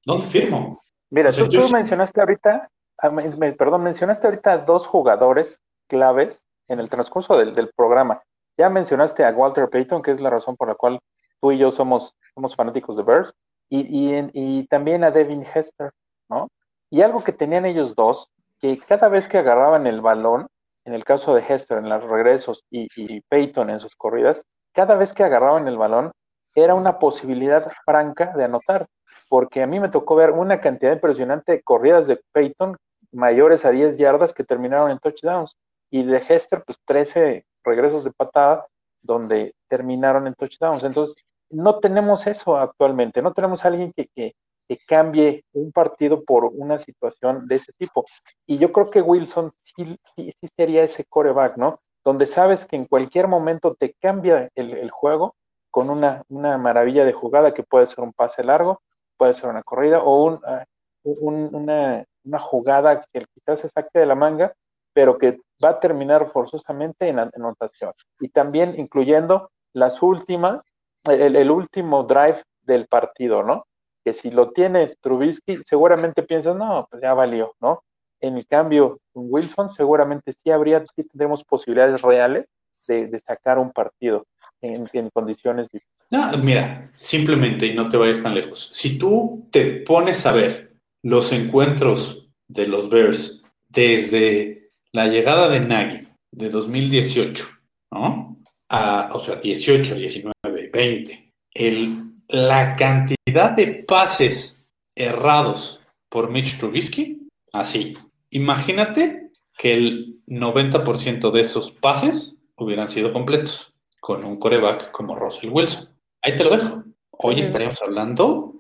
[0.06, 0.82] ¿Dónde firmo?
[1.10, 2.70] Mira, O sea, tú, mencionaste ahorita,
[3.02, 3.12] ah,
[3.58, 8.22] perdón, mencionaste ahorita dos jugadores claves en el transcurso del, del programa.
[8.58, 11.00] Ya mencionaste a Walter Payton, que es la razón por la cual
[11.42, 13.34] tú y yo somos, somos fanáticos de Bears,
[13.70, 13.86] y,
[14.34, 15.92] y también a Devin Hester,
[16.30, 16.50] ¿no?
[16.92, 20.48] Y algo que tenían ellos dos, que cada vez que agarraban el balón,
[20.86, 24.42] en el caso de Hester en los regresos y, Payton en sus corridas,
[24.74, 26.12] cada vez que agarraban el balón
[26.54, 28.88] era una posibilidad franca de anotar.
[29.30, 32.76] Porque a mí me tocó ver una cantidad impresionante de corridas de Peyton
[33.14, 35.56] mayores a 10 yardas que terminaron en touchdowns.
[35.90, 38.68] Y de Hester pues 13 regresos de patada
[39.02, 40.84] donde terminaron en touchdowns.
[40.84, 41.16] Entonces,
[41.50, 44.36] no tenemos eso actualmente, no tenemos a alguien que,
[44.76, 48.06] que cambie un partido por una situación de ese tipo.
[48.48, 51.80] Y yo creo que Wilson sí, sí- sería ese coreback, ¿no?
[52.06, 55.36] Donde sabes que en cualquier momento te cambia el, el juego
[55.70, 58.82] con una, una maravilla de jugada que puede ser un pase largo,
[59.18, 60.64] puede ser una corrida o un, ah,
[61.04, 64.54] un- una, una jugada que quizás se saque de la manga,
[64.94, 67.92] pero que va a terminar forzosamente en an- anotación.
[68.22, 70.62] Y también incluyendo las últimas,
[71.10, 73.66] el, el último drive del partido, ¿no?
[74.04, 77.84] Que si lo tiene Trubisky, seguramente piensas, no, pues ya valió, ¿no?
[78.20, 82.46] En el cambio, Wilson seguramente sí habría, sí tendremos posibilidades reales
[82.88, 84.26] de, sacar un partido
[84.62, 86.08] en, en condiciones difíciles.
[86.12, 90.74] No, mira, simplemente, y no te vayas tan lejos, si tú te pones a ver
[91.04, 97.46] los encuentros de los Bears desde la llegada de Nagy de 2018,
[97.92, 98.38] ¿no?
[98.70, 104.66] A, o sea, 18, 19, 20, el, la cantidad de pases
[104.96, 107.98] errados por Mitch Trubisky, así.
[108.30, 115.50] Imagínate que el 90% de esos pases hubieran sido completos con un coreback como Russell
[115.52, 115.90] Wilson.
[116.22, 116.84] Ahí te lo dejo.
[117.12, 117.42] Hoy Sí.
[117.42, 118.56] estaríamos hablando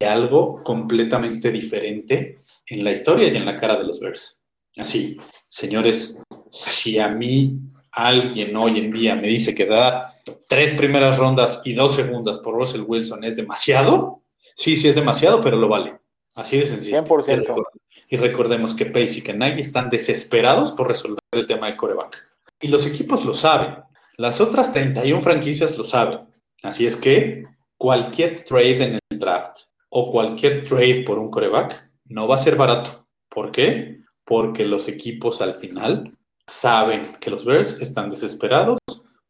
[0.00, 4.42] de algo completamente diferente en la historia y en la cara de los Bears.
[4.76, 6.18] Así, señores,
[6.50, 7.58] si a mí
[7.92, 10.15] alguien hoy en día me dice que da
[10.48, 14.22] tres primeras rondas y dos segundas por Russell Wilson es demasiado,
[14.54, 15.98] sí, sí es demasiado, pero lo vale.
[16.34, 17.02] Así de sencillo.
[17.04, 17.24] 100%.
[17.28, 17.64] Y, record-
[18.10, 22.26] y recordemos que Pace y que Nagy están desesperados por resolver el tema de coreback.
[22.60, 23.76] Y los equipos lo saben.
[24.18, 26.20] Las otras 31 franquicias lo saben.
[26.62, 27.44] Así es que
[27.78, 29.60] cualquier trade en el draft
[29.90, 33.06] o cualquier trade por un coreback no va a ser barato.
[33.28, 34.00] ¿Por qué?
[34.24, 38.78] Porque los equipos al final saben que los Bears están desesperados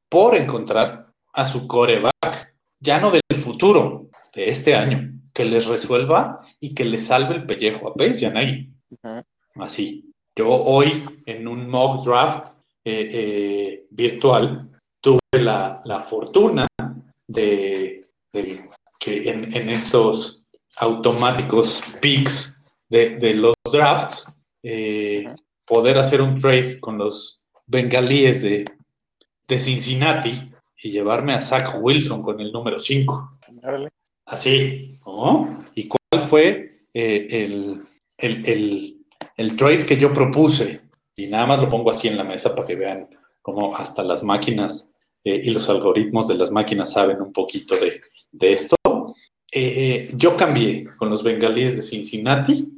[0.09, 6.40] por encontrar a su coreback, ya no del futuro, de este año, que les resuelva
[6.61, 8.71] y que les salve el pellejo a Pace y a Nagy.
[9.57, 10.12] Así.
[10.35, 12.49] Yo hoy en un mock draft
[12.85, 16.66] eh, eh, virtual tuve la, la fortuna
[17.27, 20.42] de, de que en, en estos
[20.77, 24.31] automáticos picks de, de los drafts
[24.62, 28.64] eh, poder hacer un trade con los bengalíes de,
[29.49, 30.51] de Cincinnati
[30.83, 33.39] y llevarme a Zach Wilson con el número 5.
[33.63, 33.89] Órale.
[34.27, 35.65] Así, ¿no?
[35.75, 37.83] ¿Y cuál fue eh, el,
[38.19, 38.93] el, el-
[39.37, 40.81] el trade que yo propuse?
[41.15, 43.09] Y nada más lo pongo así en la mesa para que vean
[43.43, 44.91] cómo hasta las máquinas
[45.25, 48.01] eh, y los algoritmos de las máquinas saben un poquito de,
[48.33, 48.77] de esto.
[49.53, 52.69] Eh, yo cambié con los bengalíes de Cincinnati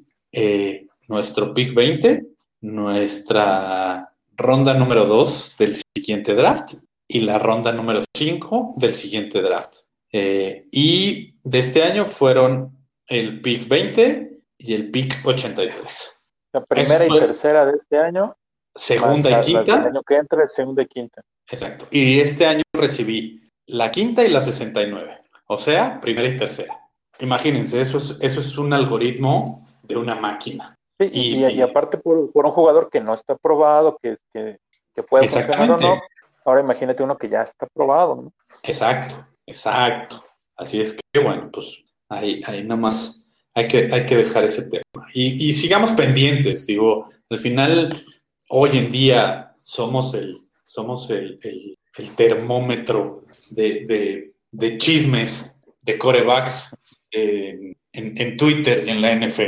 [1.08, 2.26] nuestro pick 20,
[2.60, 6.74] nuestra ronda número 2 del siguiente draft
[7.08, 9.80] y la ronda número 5 del siguiente draft.
[10.12, 16.20] Eh, y de este año fueron el pick 20 y el pick 83.
[16.52, 18.34] La primera y tercera de este año.
[18.74, 19.82] Segunda más y quinta.
[19.84, 21.20] año que entra, segunda y quinta.
[21.50, 21.88] Exacto.
[21.90, 25.18] Y este año recibí la quinta y la 69.
[25.48, 26.78] O sea, primera y tercera.
[27.18, 30.77] Imagínense, eso es, eso es un algoritmo de una máquina.
[30.98, 34.16] Sí, y, Y- y- y aparte por, por un jugador que no está probado, que,
[34.32, 34.58] que,
[34.94, 36.00] que puede funcionar o no.
[36.44, 38.32] Ahora imagínate uno que ya está probado, ¿no?
[38.62, 39.14] Exacto,
[39.46, 40.24] exacto.
[40.56, 44.68] Así es que, bueno, pues ahí, ahí nada más hay que, hay que dejar ese
[44.68, 44.82] tema.
[45.14, 48.02] Y, y sigamos pendientes, digo, al final,
[48.48, 55.98] hoy en día somos el, somos el, el- el termómetro de, de- de chismes de
[55.98, 56.76] corebacks
[57.10, 59.46] eh, en, en Twitter y en la NFL.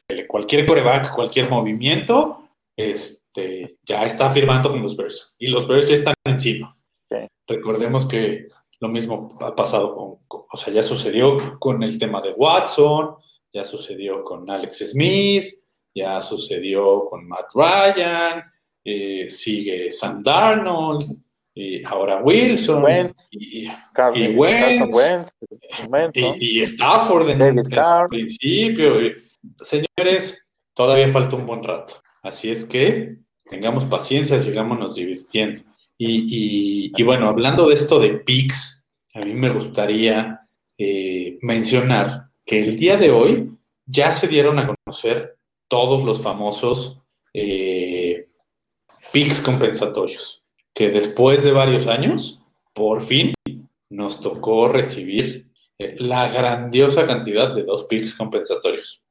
[0.51, 2.43] Cualquier coreback, cualquier movimiento,
[2.77, 5.37] este, ya está firmando con los Bears.
[5.39, 6.77] Y los Bears ya están encima.
[7.47, 8.49] Recordemos que
[8.81, 13.15] lo mismo ha pasado con, con- o sea, ya sucedió con el tema de Watson,
[13.53, 15.45] ya sucedió con Alex Smith,
[15.95, 18.43] ya sucedió con Matt Ryan,
[18.85, 21.05] eh, sigue Sam Darnold,
[21.55, 23.69] y ahora Wilson, Wentz, y,
[24.17, 25.31] y Wentz,
[26.41, 28.09] y, y Stafford en, Carr.
[28.09, 29.01] principio.
[29.07, 29.13] y-
[29.63, 31.95] Señores, todavía falta un buen rato.
[32.23, 33.17] Así es que
[33.49, 35.63] tengamos paciencia, sigámonos divirtiendo.
[35.99, 40.41] Y, y- bueno, hablando de esto de picks, a mí me gustaría
[40.79, 43.53] eh, mencionar que el día de hoy
[43.87, 45.37] ya se dieron a conocer
[45.69, 46.99] todos los famosos
[47.35, 48.29] eh,
[49.45, 53.35] compensatorios, que después de varios años, por fin
[53.91, 59.03] nos tocó recibir eh, la grandiosa cantidad de dos picks compensatorios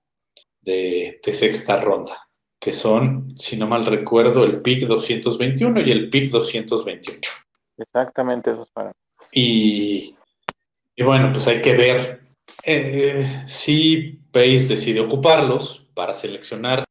[0.61, 6.09] de, de sexta ronda, que son, si no mal recuerdo, el pick 221 y el
[6.09, 7.31] pick 228.
[7.77, 8.91] Exactamente esos para.
[9.31, 10.15] Y,
[10.95, 12.21] y bueno, pues hay que ver
[12.65, 16.85] eh, si Pace decide ocuparlos para seleccionar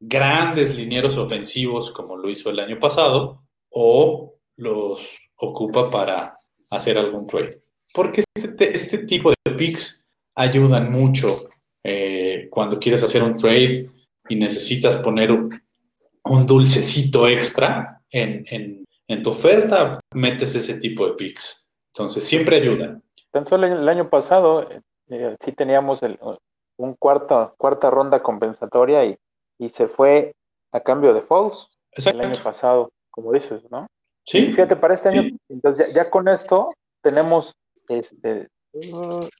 [0.00, 6.36] grandes linieros ofensivos como lo hizo el año pasado o los ocupa para
[6.70, 7.60] hacer algún trade.
[7.92, 11.48] Porque este, este tipo de picks ayudan mucho
[11.82, 12.23] eh,
[12.54, 13.90] cuando quieres hacer un trade
[14.28, 15.60] y necesitas poner un,
[16.46, 21.68] dulcecito extra en, en, en tu oferta, metes ese tipo de picks.
[21.92, 23.02] Entonces siempre ayudan.
[23.32, 26.16] Tan solo el año pasado eh, eh, sí teníamos el,
[26.76, 29.16] un cuarta, cuarta ronda compensatoria y,
[29.58, 30.32] y se fue
[30.70, 33.88] a cambio de Falls el año pasado, como dices, ¿no?
[34.26, 34.38] Sí.
[34.38, 35.36] Y fíjate, para este año, Sí.
[35.48, 37.52] entonces ya, ya con esto tenemos
[37.88, 38.48] este,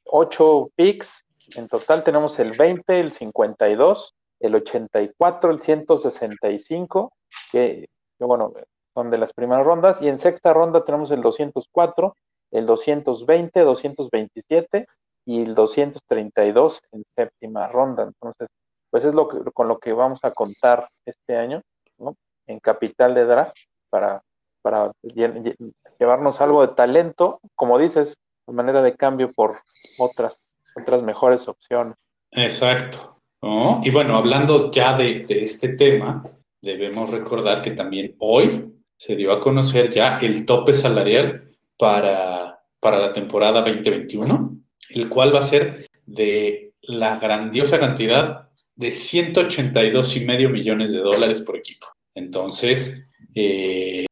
[0.04, 1.23] ocho picks.
[1.56, 7.12] En total tenemos el 20, el 52, el 84, el 165,
[7.52, 8.52] que, que bueno,
[8.94, 10.00] son de las primeras rondas.
[10.02, 12.16] Y en sexta ronda tenemos el 204,
[12.52, 14.86] el 220, 227
[15.26, 18.04] y el 232 en séptima ronda.
[18.04, 18.48] Entonces,
[18.90, 21.62] pues es lo que, con lo que vamos a contar este año,
[21.98, 22.14] ¿no?
[22.46, 23.56] En capital de draft
[23.90, 24.22] para,
[24.62, 29.60] para lle- lle- llevarnos algo de talento, como dices, de manera de cambio por
[29.98, 30.36] otras,
[30.74, 31.94] otras mejores opciones.
[32.30, 33.20] Exacto.
[33.42, 33.80] ¿no?
[33.84, 36.22] Y bueno, hablando ya de, este tema,
[36.60, 42.98] debemos recordar que también hoy se dio a conocer ya el tope salarial para, para
[42.98, 44.56] la temporada 2021,
[44.90, 50.98] el cual va a ser de la grandiosa cantidad de 182 y medio millones de
[50.98, 51.86] dólares por equipo.
[52.14, 54.06] Entonces, eh,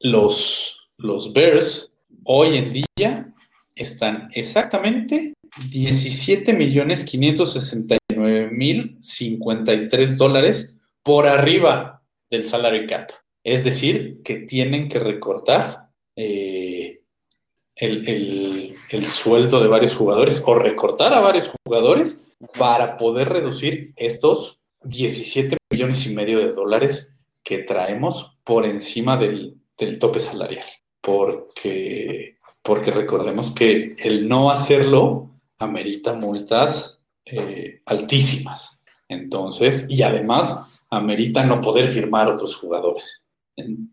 [0.00, 1.92] los, los Bears
[2.24, 3.34] hoy en día
[3.74, 5.34] están exactamente
[5.70, 13.10] 17 millones 569 mil 53 dólares por arriba del salary cap.
[13.44, 17.00] Es decir, que tienen que recortar eh,
[17.76, 22.20] el, el- el sueldo de varios jugadores o recortar a varios jugadores
[22.58, 29.56] para poder reducir estos 17 millones y medio de dólares que traemos por encima del,
[29.78, 30.64] del tope salarial.
[31.00, 38.80] Porque, porque recordemos que el no hacerlo amerita multas eh, altísimas.
[39.08, 43.24] Entonces, y además amerita no poder firmar otros jugadores.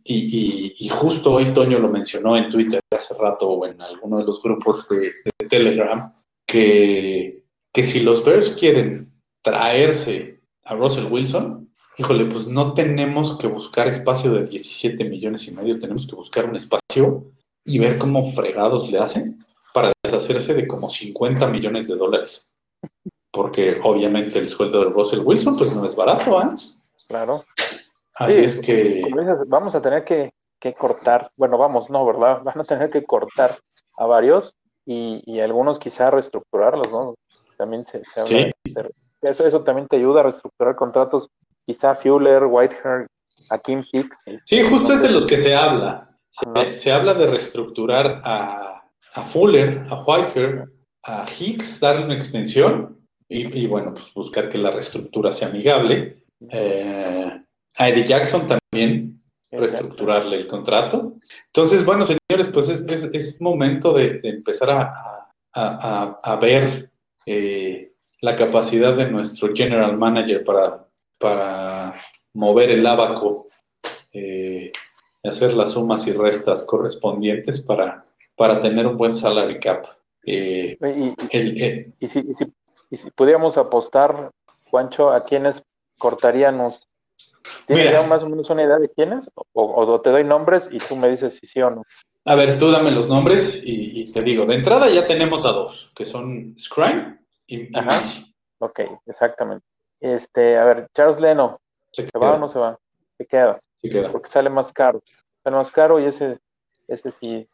[0.03, 4.41] Y justo hoy Toño lo mencionó en Twitter hace rato o en alguno de los
[4.41, 6.13] grupos de, de Telegram,
[6.45, 13.47] que, que si los Bears quieren traerse a Russell Wilson, híjole, pues no tenemos que
[13.47, 17.31] buscar espacio de 17 millones y medio, tenemos que buscar un espacio
[17.65, 19.42] y ver cómo fregados le hacen
[19.73, 22.49] para deshacerse de como 50 millones de dólares.
[23.31, 26.45] Porque obviamente el sueldo de Russell Wilson pues no es barato, ¿eh?
[27.07, 27.43] Claro.
[28.15, 29.01] Así Sí, es que...
[29.47, 32.41] Vamos a tener que, que cortar, bueno, vamos, no, ¿verdad?
[32.43, 33.57] Van a tener que cortar
[33.97, 34.53] a varios
[34.85, 37.15] y, y algunos quizá reestructurarlos, ¿no?
[37.57, 38.27] También se, se habla
[38.65, 38.71] Sí.
[38.73, 41.29] de- eso, eso también te ayuda a reestructurar contratos,
[41.65, 43.07] quizá Fuller, Whitehair,
[43.49, 44.17] Akim Hicks.
[44.43, 46.09] Sí, justo es de los que se habla.
[46.29, 48.72] Se, se habla de reestructurar a,
[49.15, 50.65] a Fuller, a Whitehair,
[51.03, 52.97] a Hicks, darle una extensión
[53.29, 56.23] y, y, bueno, pues buscar que la reestructura sea amigable.
[56.49, 57.41] Eh,
[57.77, 59.21] a Eddie Jackson también
[59.51, 61.13] reestructurarle el contrato.
[61.47, 66.35] Entonces, bueno, señores, pues es, es- es momento de, de empezar a, a- a- a
[66.37, 66.89] ver
[67.25, 70.87] eh, la capacidad de nuestro general manager para,
[71.19, 71.93] para
[72.33, 73.47] mover el abaco,
[74.11, 74.71] eh,
[75.23, 78.05] y hacer las sumas y restas correspondientes para,
[78.43, 79.85] para tener un buen salary cap.
[80.25, 82.53] Eh, Y, y- el- el- y si, y si-
[82.89, 84.31] y si pudiéramos apostar,
[84.69, 85.63] Juancho, ¿a quiénes
[85.97, 86.85] cortaríamos?
[87.67, 88.01] ¿Tienes Mira.
[88.01, 89.31] ya más o menos una idea de quiénes?
[89.53, 91.83] O, o te doy nombres y tú me dices si sí o no.
[92.25, 95.89] a ver, tú dame los nombres y, te digo, de entrada ya tenemos a dos,
[95.95, 97.91] que son Scrime y, Ajá.
[97.91, 98.35] Messi.
[98.59, 99.65] Ok, exactamente.
[100.01, 102.77] Este, a ver, Charles Leno, Se ¿se va o no se va?
[103.17, 104.11] Se queda, se queda.
[104.11, 105.01] porque sale más caro.
[105.45, 106.37] Sale más caro y ese
[106.89, 107.47] ese sí.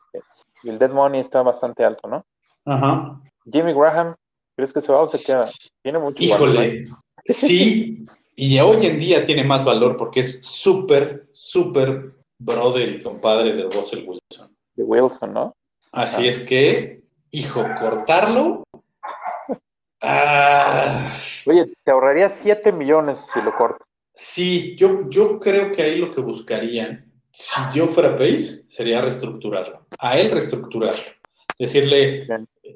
[0.63, 2.25] Y el Dead Money está bastante alto, ¿no?
[2.65, 3.19] Ajá.
[3.51, 4.15] Jimmy Graham,
[4.55, 5.47] ¿crees que se va o se queda?
[5.81, 6.87] Tiene mucho valor, Híjole,
[7.25, 8.05] sí,
[8.35, 13.63] y hoy en día tiene más valor porque es súper, súper brother y compadre de
[13.63, 14.55] Russell Wilson.
[14.75, 15.55] De Wilson, ¿no?
[15.91, 17.01] Así es que,
[17.31, 18.63] hijo, cortarlo.
[20.01, 21.11] Ah,
[21.45, 23.85] Oye, te ahorraría 7 millones si lo cortas.
[24.13, 29.85] sí, yo, yo creo que ahí lo que buscarían, si yo fuera Pace, sería reestructurarlo.
[29.99, 31.01] A él reestructurarlo.
[31.57, 32.25] Decirle,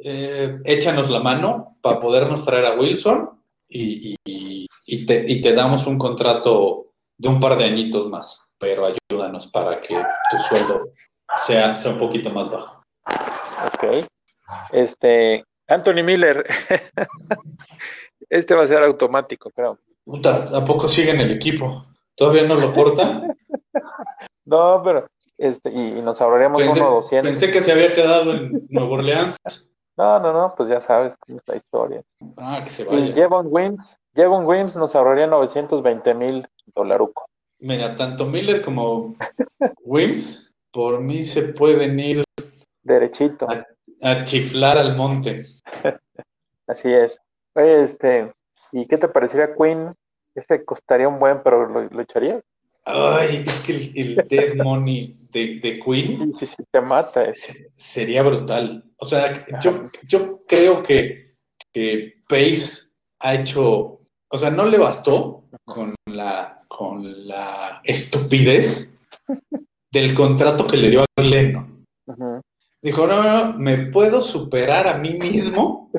[0.03, 3.29] eh, échanos la mano para podernos traer a Wilson
[3.67, 8.51] y, y- y te, y te damos un contrato de un par de añitos más,
[8.57, 9.95] pero ayúdanos para que
[10.29, 10.89] tu sueldo
[11.37, 12.83] sea, sea un poquito más bajo.
[13.73, 14.05] Ok.
[14.71, 16.45] Este, Anthony Miller.
[18.29, 19.79] este va a ser automático, creo.
[20.03, 21.85] Puta, ¿a poco sigue en el equipo?
[22.15, 23.35] ¿Todavía no lo cortan?
[24.45, 25.07] No, pero,
[25.37, 27.31] este, y, y nos ahorraríamos Pensé, uno 200.
[27.31, 29.37] pensé que se había quedado en Nueva Orleans.
[29.95, 32.01] No, no, no, pues ya sabes cómo es la historia.
[32.37, 33.13] Ah, que se Y vaya.
[33.13, 37.27] Jevon Wims, Jevon Wims nos ahorraría 920 mil dolaruco.
[37.59, 39.15] Mira, tanto Miller como
[39.85, 42.23] Wims, por mí se pueden ir
[42.81, 43.47] Derechito.
[44.01, 45.45] a chiflar al monte.
[46.67, 47.19] Así es.
[47.55, 48.33] Oye, este,
[48.71, 49.93] ¿y qué te parecería Queen?
[50.35, 52.41] Este costaría un buen, pero ¿lo, lo echarías?
[52.85, 57.25] Ay, es que el, el Dead Money de, de Queen Sí, sí, sí, te mata.
[57.25, 57.33] eh.
[57.33, 58.83] se- sería brutal.
[58.97, 61.35] O sea, yo, yo creo que,
[61.71, 68.93] que Pace ha hecho, o sea, no le bastó con la, con la estupidez
[69.91, 71.85] del contrato que le dio a Glennon.
[72.07, 72.41] Ujú.
[72.81, 75.89] Dijo, no, no, no, me puedo superar a mí mismo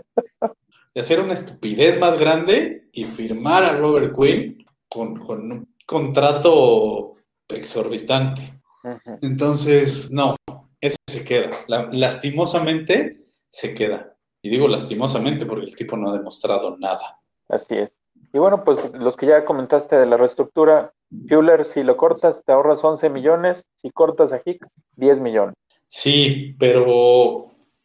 [0.94, 7.14] y hacer una estupidez más grande y firmar a Robert Quinn con, con un contrato
[7.48, 8.60] exorbitante.
[9.22, 10.34] Entonces, no,
[10.80, 11.50] ese se queda.
[11.68, 14.16] La- lastimosamente se queda.
[14.42, 17.18] Y digo lastimosamente porque el tipo no ha demostrado nada.
[17.48, 17.94] Así es.
[18.32, 20.92] Y bueno, pues los que ya comentaste de la reestructura,
[21.28, 23.64] Fuller, si lo cortas, te ahorras 11 millones.
[23.76, 24.66] Si cortas a Hicks,
[24.96, 25.54] 10 millones.
[25.88, 27.36] Sí, pero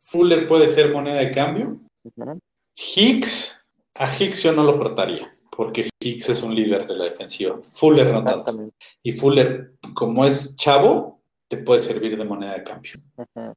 [0.10, 1.80] Fuller puede ser moneda de cambio.
[2.04, 2.40] Ujú.
[2.76, 3.64] Hicks,
[3.96, 7.60] a Hicks yo no lo cortaría, porque Hicks es un líder de la defensiva.
[7.74, 8.72] Fuller no tanto.
[9.04, 12.94] Y Fuller, como es chavo, te puede servir de moneda de cambio.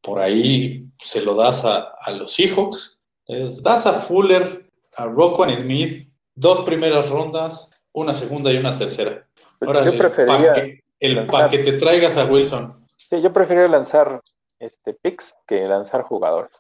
[0.03, 2.99] Por ahí se lo das a, a los Seahawks,
[3.29, 9.25] les das a Fuller, a Roquan Smith, dos primeras rondas, una segunda y una tercera.
[9.61, 12.85] Pues Órale, yo que- el para que te traigas a Wilson.
[12.97, 14.21] sí, yo preferiría lanzar
[14.59, 16.51] este picks que lanzar jugadores.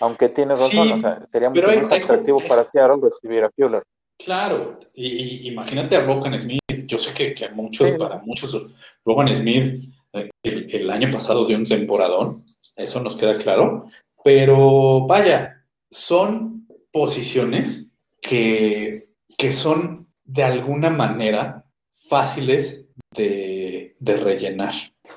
[0.00, 3.50] Aunque tienes razón, Sí, o sea, sería mucho más atractivo hay- para Seattle recibir a
[3.56, 3.84] Fuller.
[4.24, 6.60] Claro, y, y imagínate a Rogan Smith.
[6.86, 7.94] Yo sé que, que a muchos, Sí.
[7.98, 8.66] para muchos,
[9.04, 12.44] Rogan Smith eh, el, el año pasado dio un temporadón,
[12.76, 13.86] eso nos queda claro,
[14.24, 17.90] pero vaya, son posiciones
[18.20, 19.08] que,
[19.38, 21.64] que son de alguna manera
[22.08, 24.74] fáciles de, de rellenar.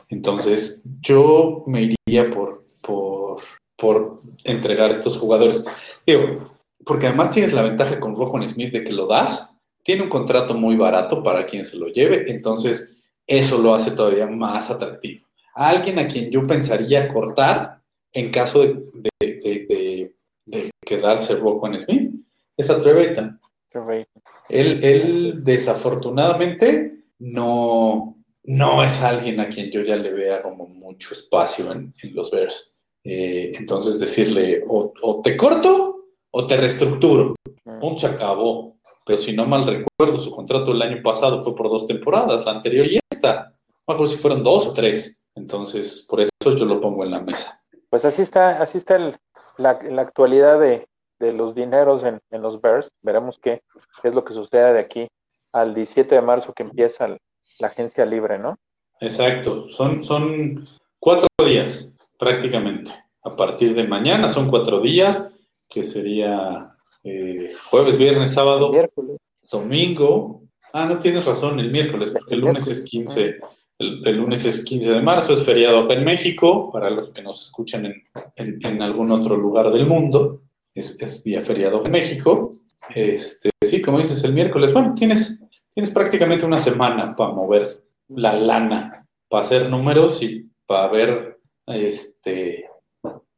[0.10, 3.42] Entonces, yo me iría por, por,
[3.76, 5.66] por entregar estos jugadores.
[6.06, 6.53] Digo,
[6.86, 10.54] porque además tienes la ventaja con Rojo Smith de que lo das, tiene un contrato
[10.54, 15.26] muy barato para quien se lo lleve, entonces eso lo hace todavía más atractivo.
[15.56, 17.82] A alguien a quien yo pensaría cortar
[18.14, 20.16] en caso de, de, de-
[20.46, 22.12] de- quedarse Rojo Smith
[22.58, 23.40] es a Trevetan.
[24.50, 31.14] Él, él desafortunadamente no, no es alguien a quien yo ya le vea como mucho
[31.14, 32.78] espacio en, en los Bears.
[33.06, 35.93] Eh, entonces decirle o, o te corto
[36.36, 37.36] o te reestructuro.
[37.80, 38.78] Punto, se acabó.
[39.06, 42.52] Pero si no mal recuerdo, su contrato el año pasado fue por dos temporadas, la
[42.54, 43.54] anterior y esta.
[43.88, 45.22] No acuerdo si fueron dos o tres.
[45.36, 47.60] Entonces, por eso yo lo pongo en la mesa.
[47.90, 49.18] Pues así está, así está el-
[49.58, 50.88] la, la actualidad de,
[51.20, 52.90] de los dineros en, en los Bears.
[53.02, 53.62] Veremos qué,
[54.02, 55.08] qué es lo que sucede de aquí
[55.52, 57.18] al 17 de marzo que empieza el-
[57.60, 58.56] la agencia libre, ¿no?
[59.02, 59.70] Exacto.
[59.70, 60.64] Son, son
[61.00, 62.92] cuatro días prácticamente.
[63.24, 65.33] A partir de mañana son cuatro días,
[65.74, 69.18] que sería eh, jueves, viernes, sábado, Miércoles.
[69.52, 70.44] domingo.
[70.74, 73.38] Ah, no tienes razón, el miércoles, porque el lunes es 15.
[73.80, 77.22] El, el lunes es 15 de marzo, es feriado acá en México, para los que
[77.24, 78.04] nos escuchan en,
[78.36, 80.42] en- en algún otro lugar del mundo,
[80.74, 82.54] es, es día feriado en México.
[82.94, 85.42] Este, sí, como dices, el miércoles, bueno, tienes,
[85.74, 92.70] tienes prácticamente una semana para mover la lana, para hacer números y para ver, este,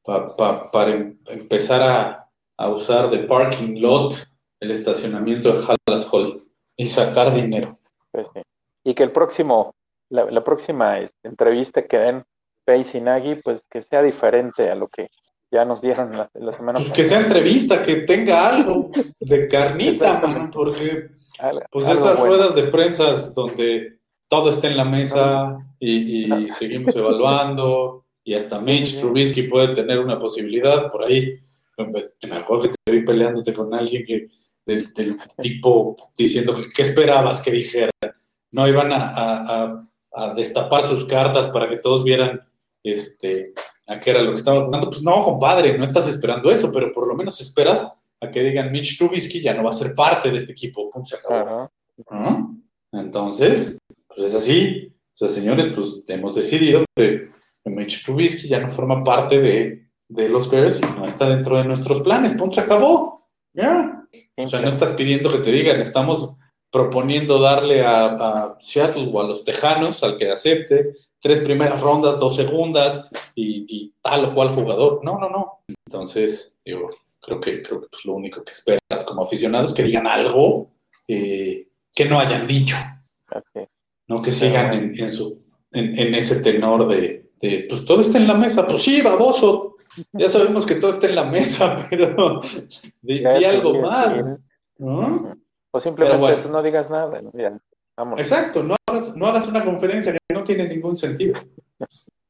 [0.03, 2.24] pa- pa- para em- empezar a,
[2.57, 4.15] a usar de parking lot
[4.59, 6.43] el estacionamiento de Hallas Hall
[6.77, 7.77] y sacar dinero.
[8.11, 8.41] Pues, sí.
[8.83, 9.73] Y que el próximo,
[10.09, 12.23] la, la próxima este, entrevista que den
[12.65, 15.09] Pace y Nagy, pues que sea diferente a lo que
[15.51, 18.89] ya nos dieron la, la semana Pues que sea entrevista, que tenga algo
[19.19, 22.25] de carnita, man, porque Al- pues esas bueno.
[22.25, 28.59] ruedas de prensa donde todo está en la mesa y, y seguimos evaluando y hasta
[28.59, 31.35] Mitch Trubisky puede tener una posibilidad por ahí.
[31.77, 34.27] Me acuerdo que te vi peleándote con alguien que
[34.65, 37.89] del, del tipo diciendo que qué esperabas que dijeran.
[38.51, 42.39] No iban a, a- a- a destapar sus cartas para que todos vieran
[42.81, 43.53] este,
[43.85, 44.89] a qué era lo que estaban jugando.
[44.89, 47.85] Pues no, compadre, no estás esperando eso, pero por lo menos esperas
[48.21, 50.89] a que digan Mitch Trubisky ya no va a ser parte de este equipo.
[50.89, 51.69] Punto, se acabó.
[52.93, 54.93] Entonces, pues es así.
[55.15, 57.29] O sea, señores, pues hemos decidido que
[57.65, 61.65] Mitch Trubisky ya no forma parte de, de los Bears y no está dentro de
[61.65, 62.33] nuestros planes.
[62.33, 63.27] Punto, se acabó.
[63.53, 64.07] Ya.
[64.37, 66.31] O sea, no estás pidiendo que te digan, estamos
[66.71, 72.19] proponiendo darle a, a Seattle o a los Tejanos, al que acepte, tres primeras rondas,
[72.19, 74.99] dos segundas y, y tal o cual jugador.
[75.03, 75.59] No, no, no.
[75.87, 76.89] Entonces, digo,
[77.21, 80.71] creo que, creo que pues, lo único que esperas como aficionado es que digan algo
[81.07, 82.75] eh, que no hayan dicho,
[84.07, 85.41] no que sigan en, en su,
[85.71, 88.67] en, en ese tenor de, de, pues todo está en la mesa.
[88.67, 89.74] Pues sí, baboso.
[90.13, 92.41] Ya sabemos que todo está en la mesa, pero
[93.01, 94.13] di, algo sí, más.
[94.15, 94.43] sí.
[94.79, 95.35] ¿no?
[95.71, 96.37] O simplemente bueno.
[96.41, 97.21] pues, no digas nada.
[97.33, 97.57] Ya.
[98.17, 101.39] Exacto, no hagas, no hagas una conferencia que no tiene ningún sentido.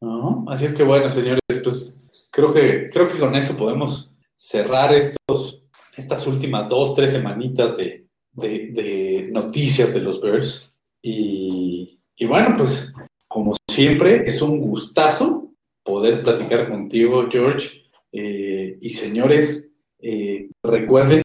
[0.01, 0.45] ¿No?
[0.47, 1.97] Así es que bueno, señores, pues
[2.31, 5.63] creo que, creo que con eso podemos cerrar estos,
[5.95, 10.71] estas últimas dos, tres semanitas de, de- de noticias de los Bears.
[11.01, 12.93] Y, y bueno, pues
[13.27, 15.44] como siempre, es un gustazo
[15.85, 17.83] poder platicar contigo, George.
[18.11, 19.69] Eh, y señores,
[20.01, 21.21] eh, recuerden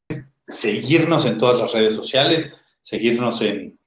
[0.47, 3.77] seguirnos en todas las redes sociales, seguirnos en,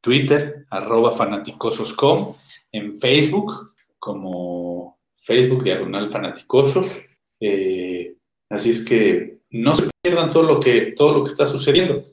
[0.00, 2.34] Twitter, arroba fanaticososcom,
[2.72, 7.02] en Facebook, como Facebook Diagonal Fanaticosos.
[7.40, 8.14] Eh,
[8.48, 12.04] así es que no se pierdan todo lo que, todo lo que está sucediendo.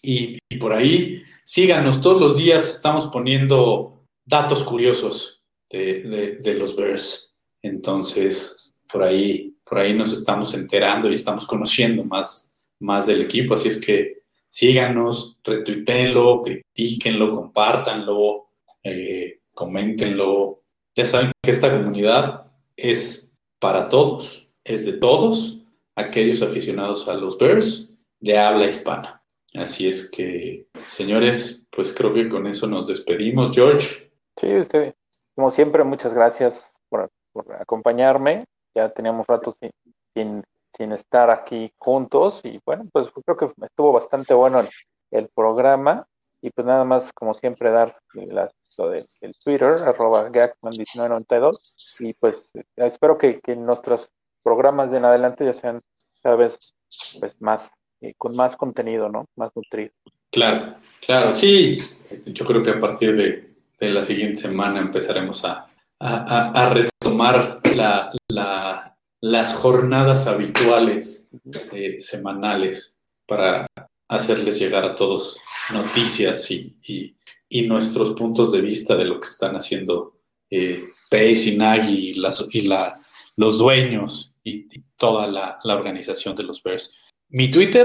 [0.00, 5.41] Y, y por ahí, síganos todos los días, estamos poniendo datos curiosos
[5.72, 7.36] de, los Bears.
[7.62, 13.54] Entonces, por ahí, por ahí nos estamos enterando y estamos conociendo más, más del equipo.
[13.54, 18.48] Así es que síganos, retuítenlo, critíquenlo, compártanlo,
[18.82, 20.62] eh, coméntenlo.
[20.94, 25.58] Ya saben que esta comunidad es para todos, es de todos
[25.94, 29.22] aquellos aficionados a los Bears de habla hispana.
[29.54, 33.54] Así es que, señores, pues creo que con eso nos despedimos.
[33.54, 34.94] George, Sí, usted,
[35.34, 37.10] como siempre, muchas gracias por,
[37.58, 38.44] acompañarme.
[38.74, 40.42] Ya teníamos rato sin,
[40.76, 44.66] sin, estar aquí juntos y bueno, pues creo que estuvo bastante bueno
[45.10, 46.06] el, programa
[46.40, 52.14] y pues nada más, como siempre, dar la- lo del el Twitter, arroba Gaxman1992 y
[52.14, 54.08] pues espero que, que nuestros
[54.42, 55.80] programas de en adelante ya sean
[56.22, 56.74] cada vez
[57.20, 57.70] pues más,
[58.00, 59.26] eh, con más contenido, ¿no?
[59.36, 59.92] Más nutrido.
[60.30, 61.78] Claro, claro, sí.
[62.26, 63.51] Yo creo que a partir de,
[63.82, 65.66] de la siguiente semana empezaremos a,
[66.00, 71.28] a- a- retomar la- la- las jornadas habituales
[71.72, 73.66] eh, semanales para
[74.08, 75.40] hacerles llegar a todos
[75.72, 77.16] noticias y, y-
[77.48, 80.16] y nuestros puntos de vista de lo que están haciendo
[80.50, 83.00] eh, Pace y Nagy y, las- y la-
[83.36, 86.96] los dueños y, y toda la, la organización de los Bears.
[87.30, 87.84] Mi Twitter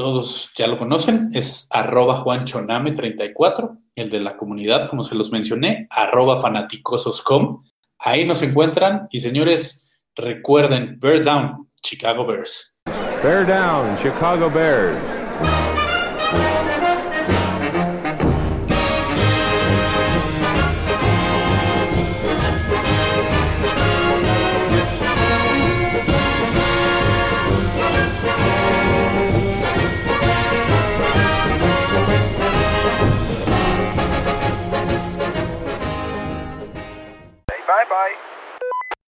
[0.00, 5.86] todos ya lo conocen, es arroba juanchoname34, el de la comunidad, como se los mencioné,
[5.90, 7.62] arroba fanaticososcom.
[7.98, 12.74] Ahí nos encuentran y señores, recuerden, Bear Down, Chicago Bears.
[13.22, 15.69] Bear down, Chicago Bears.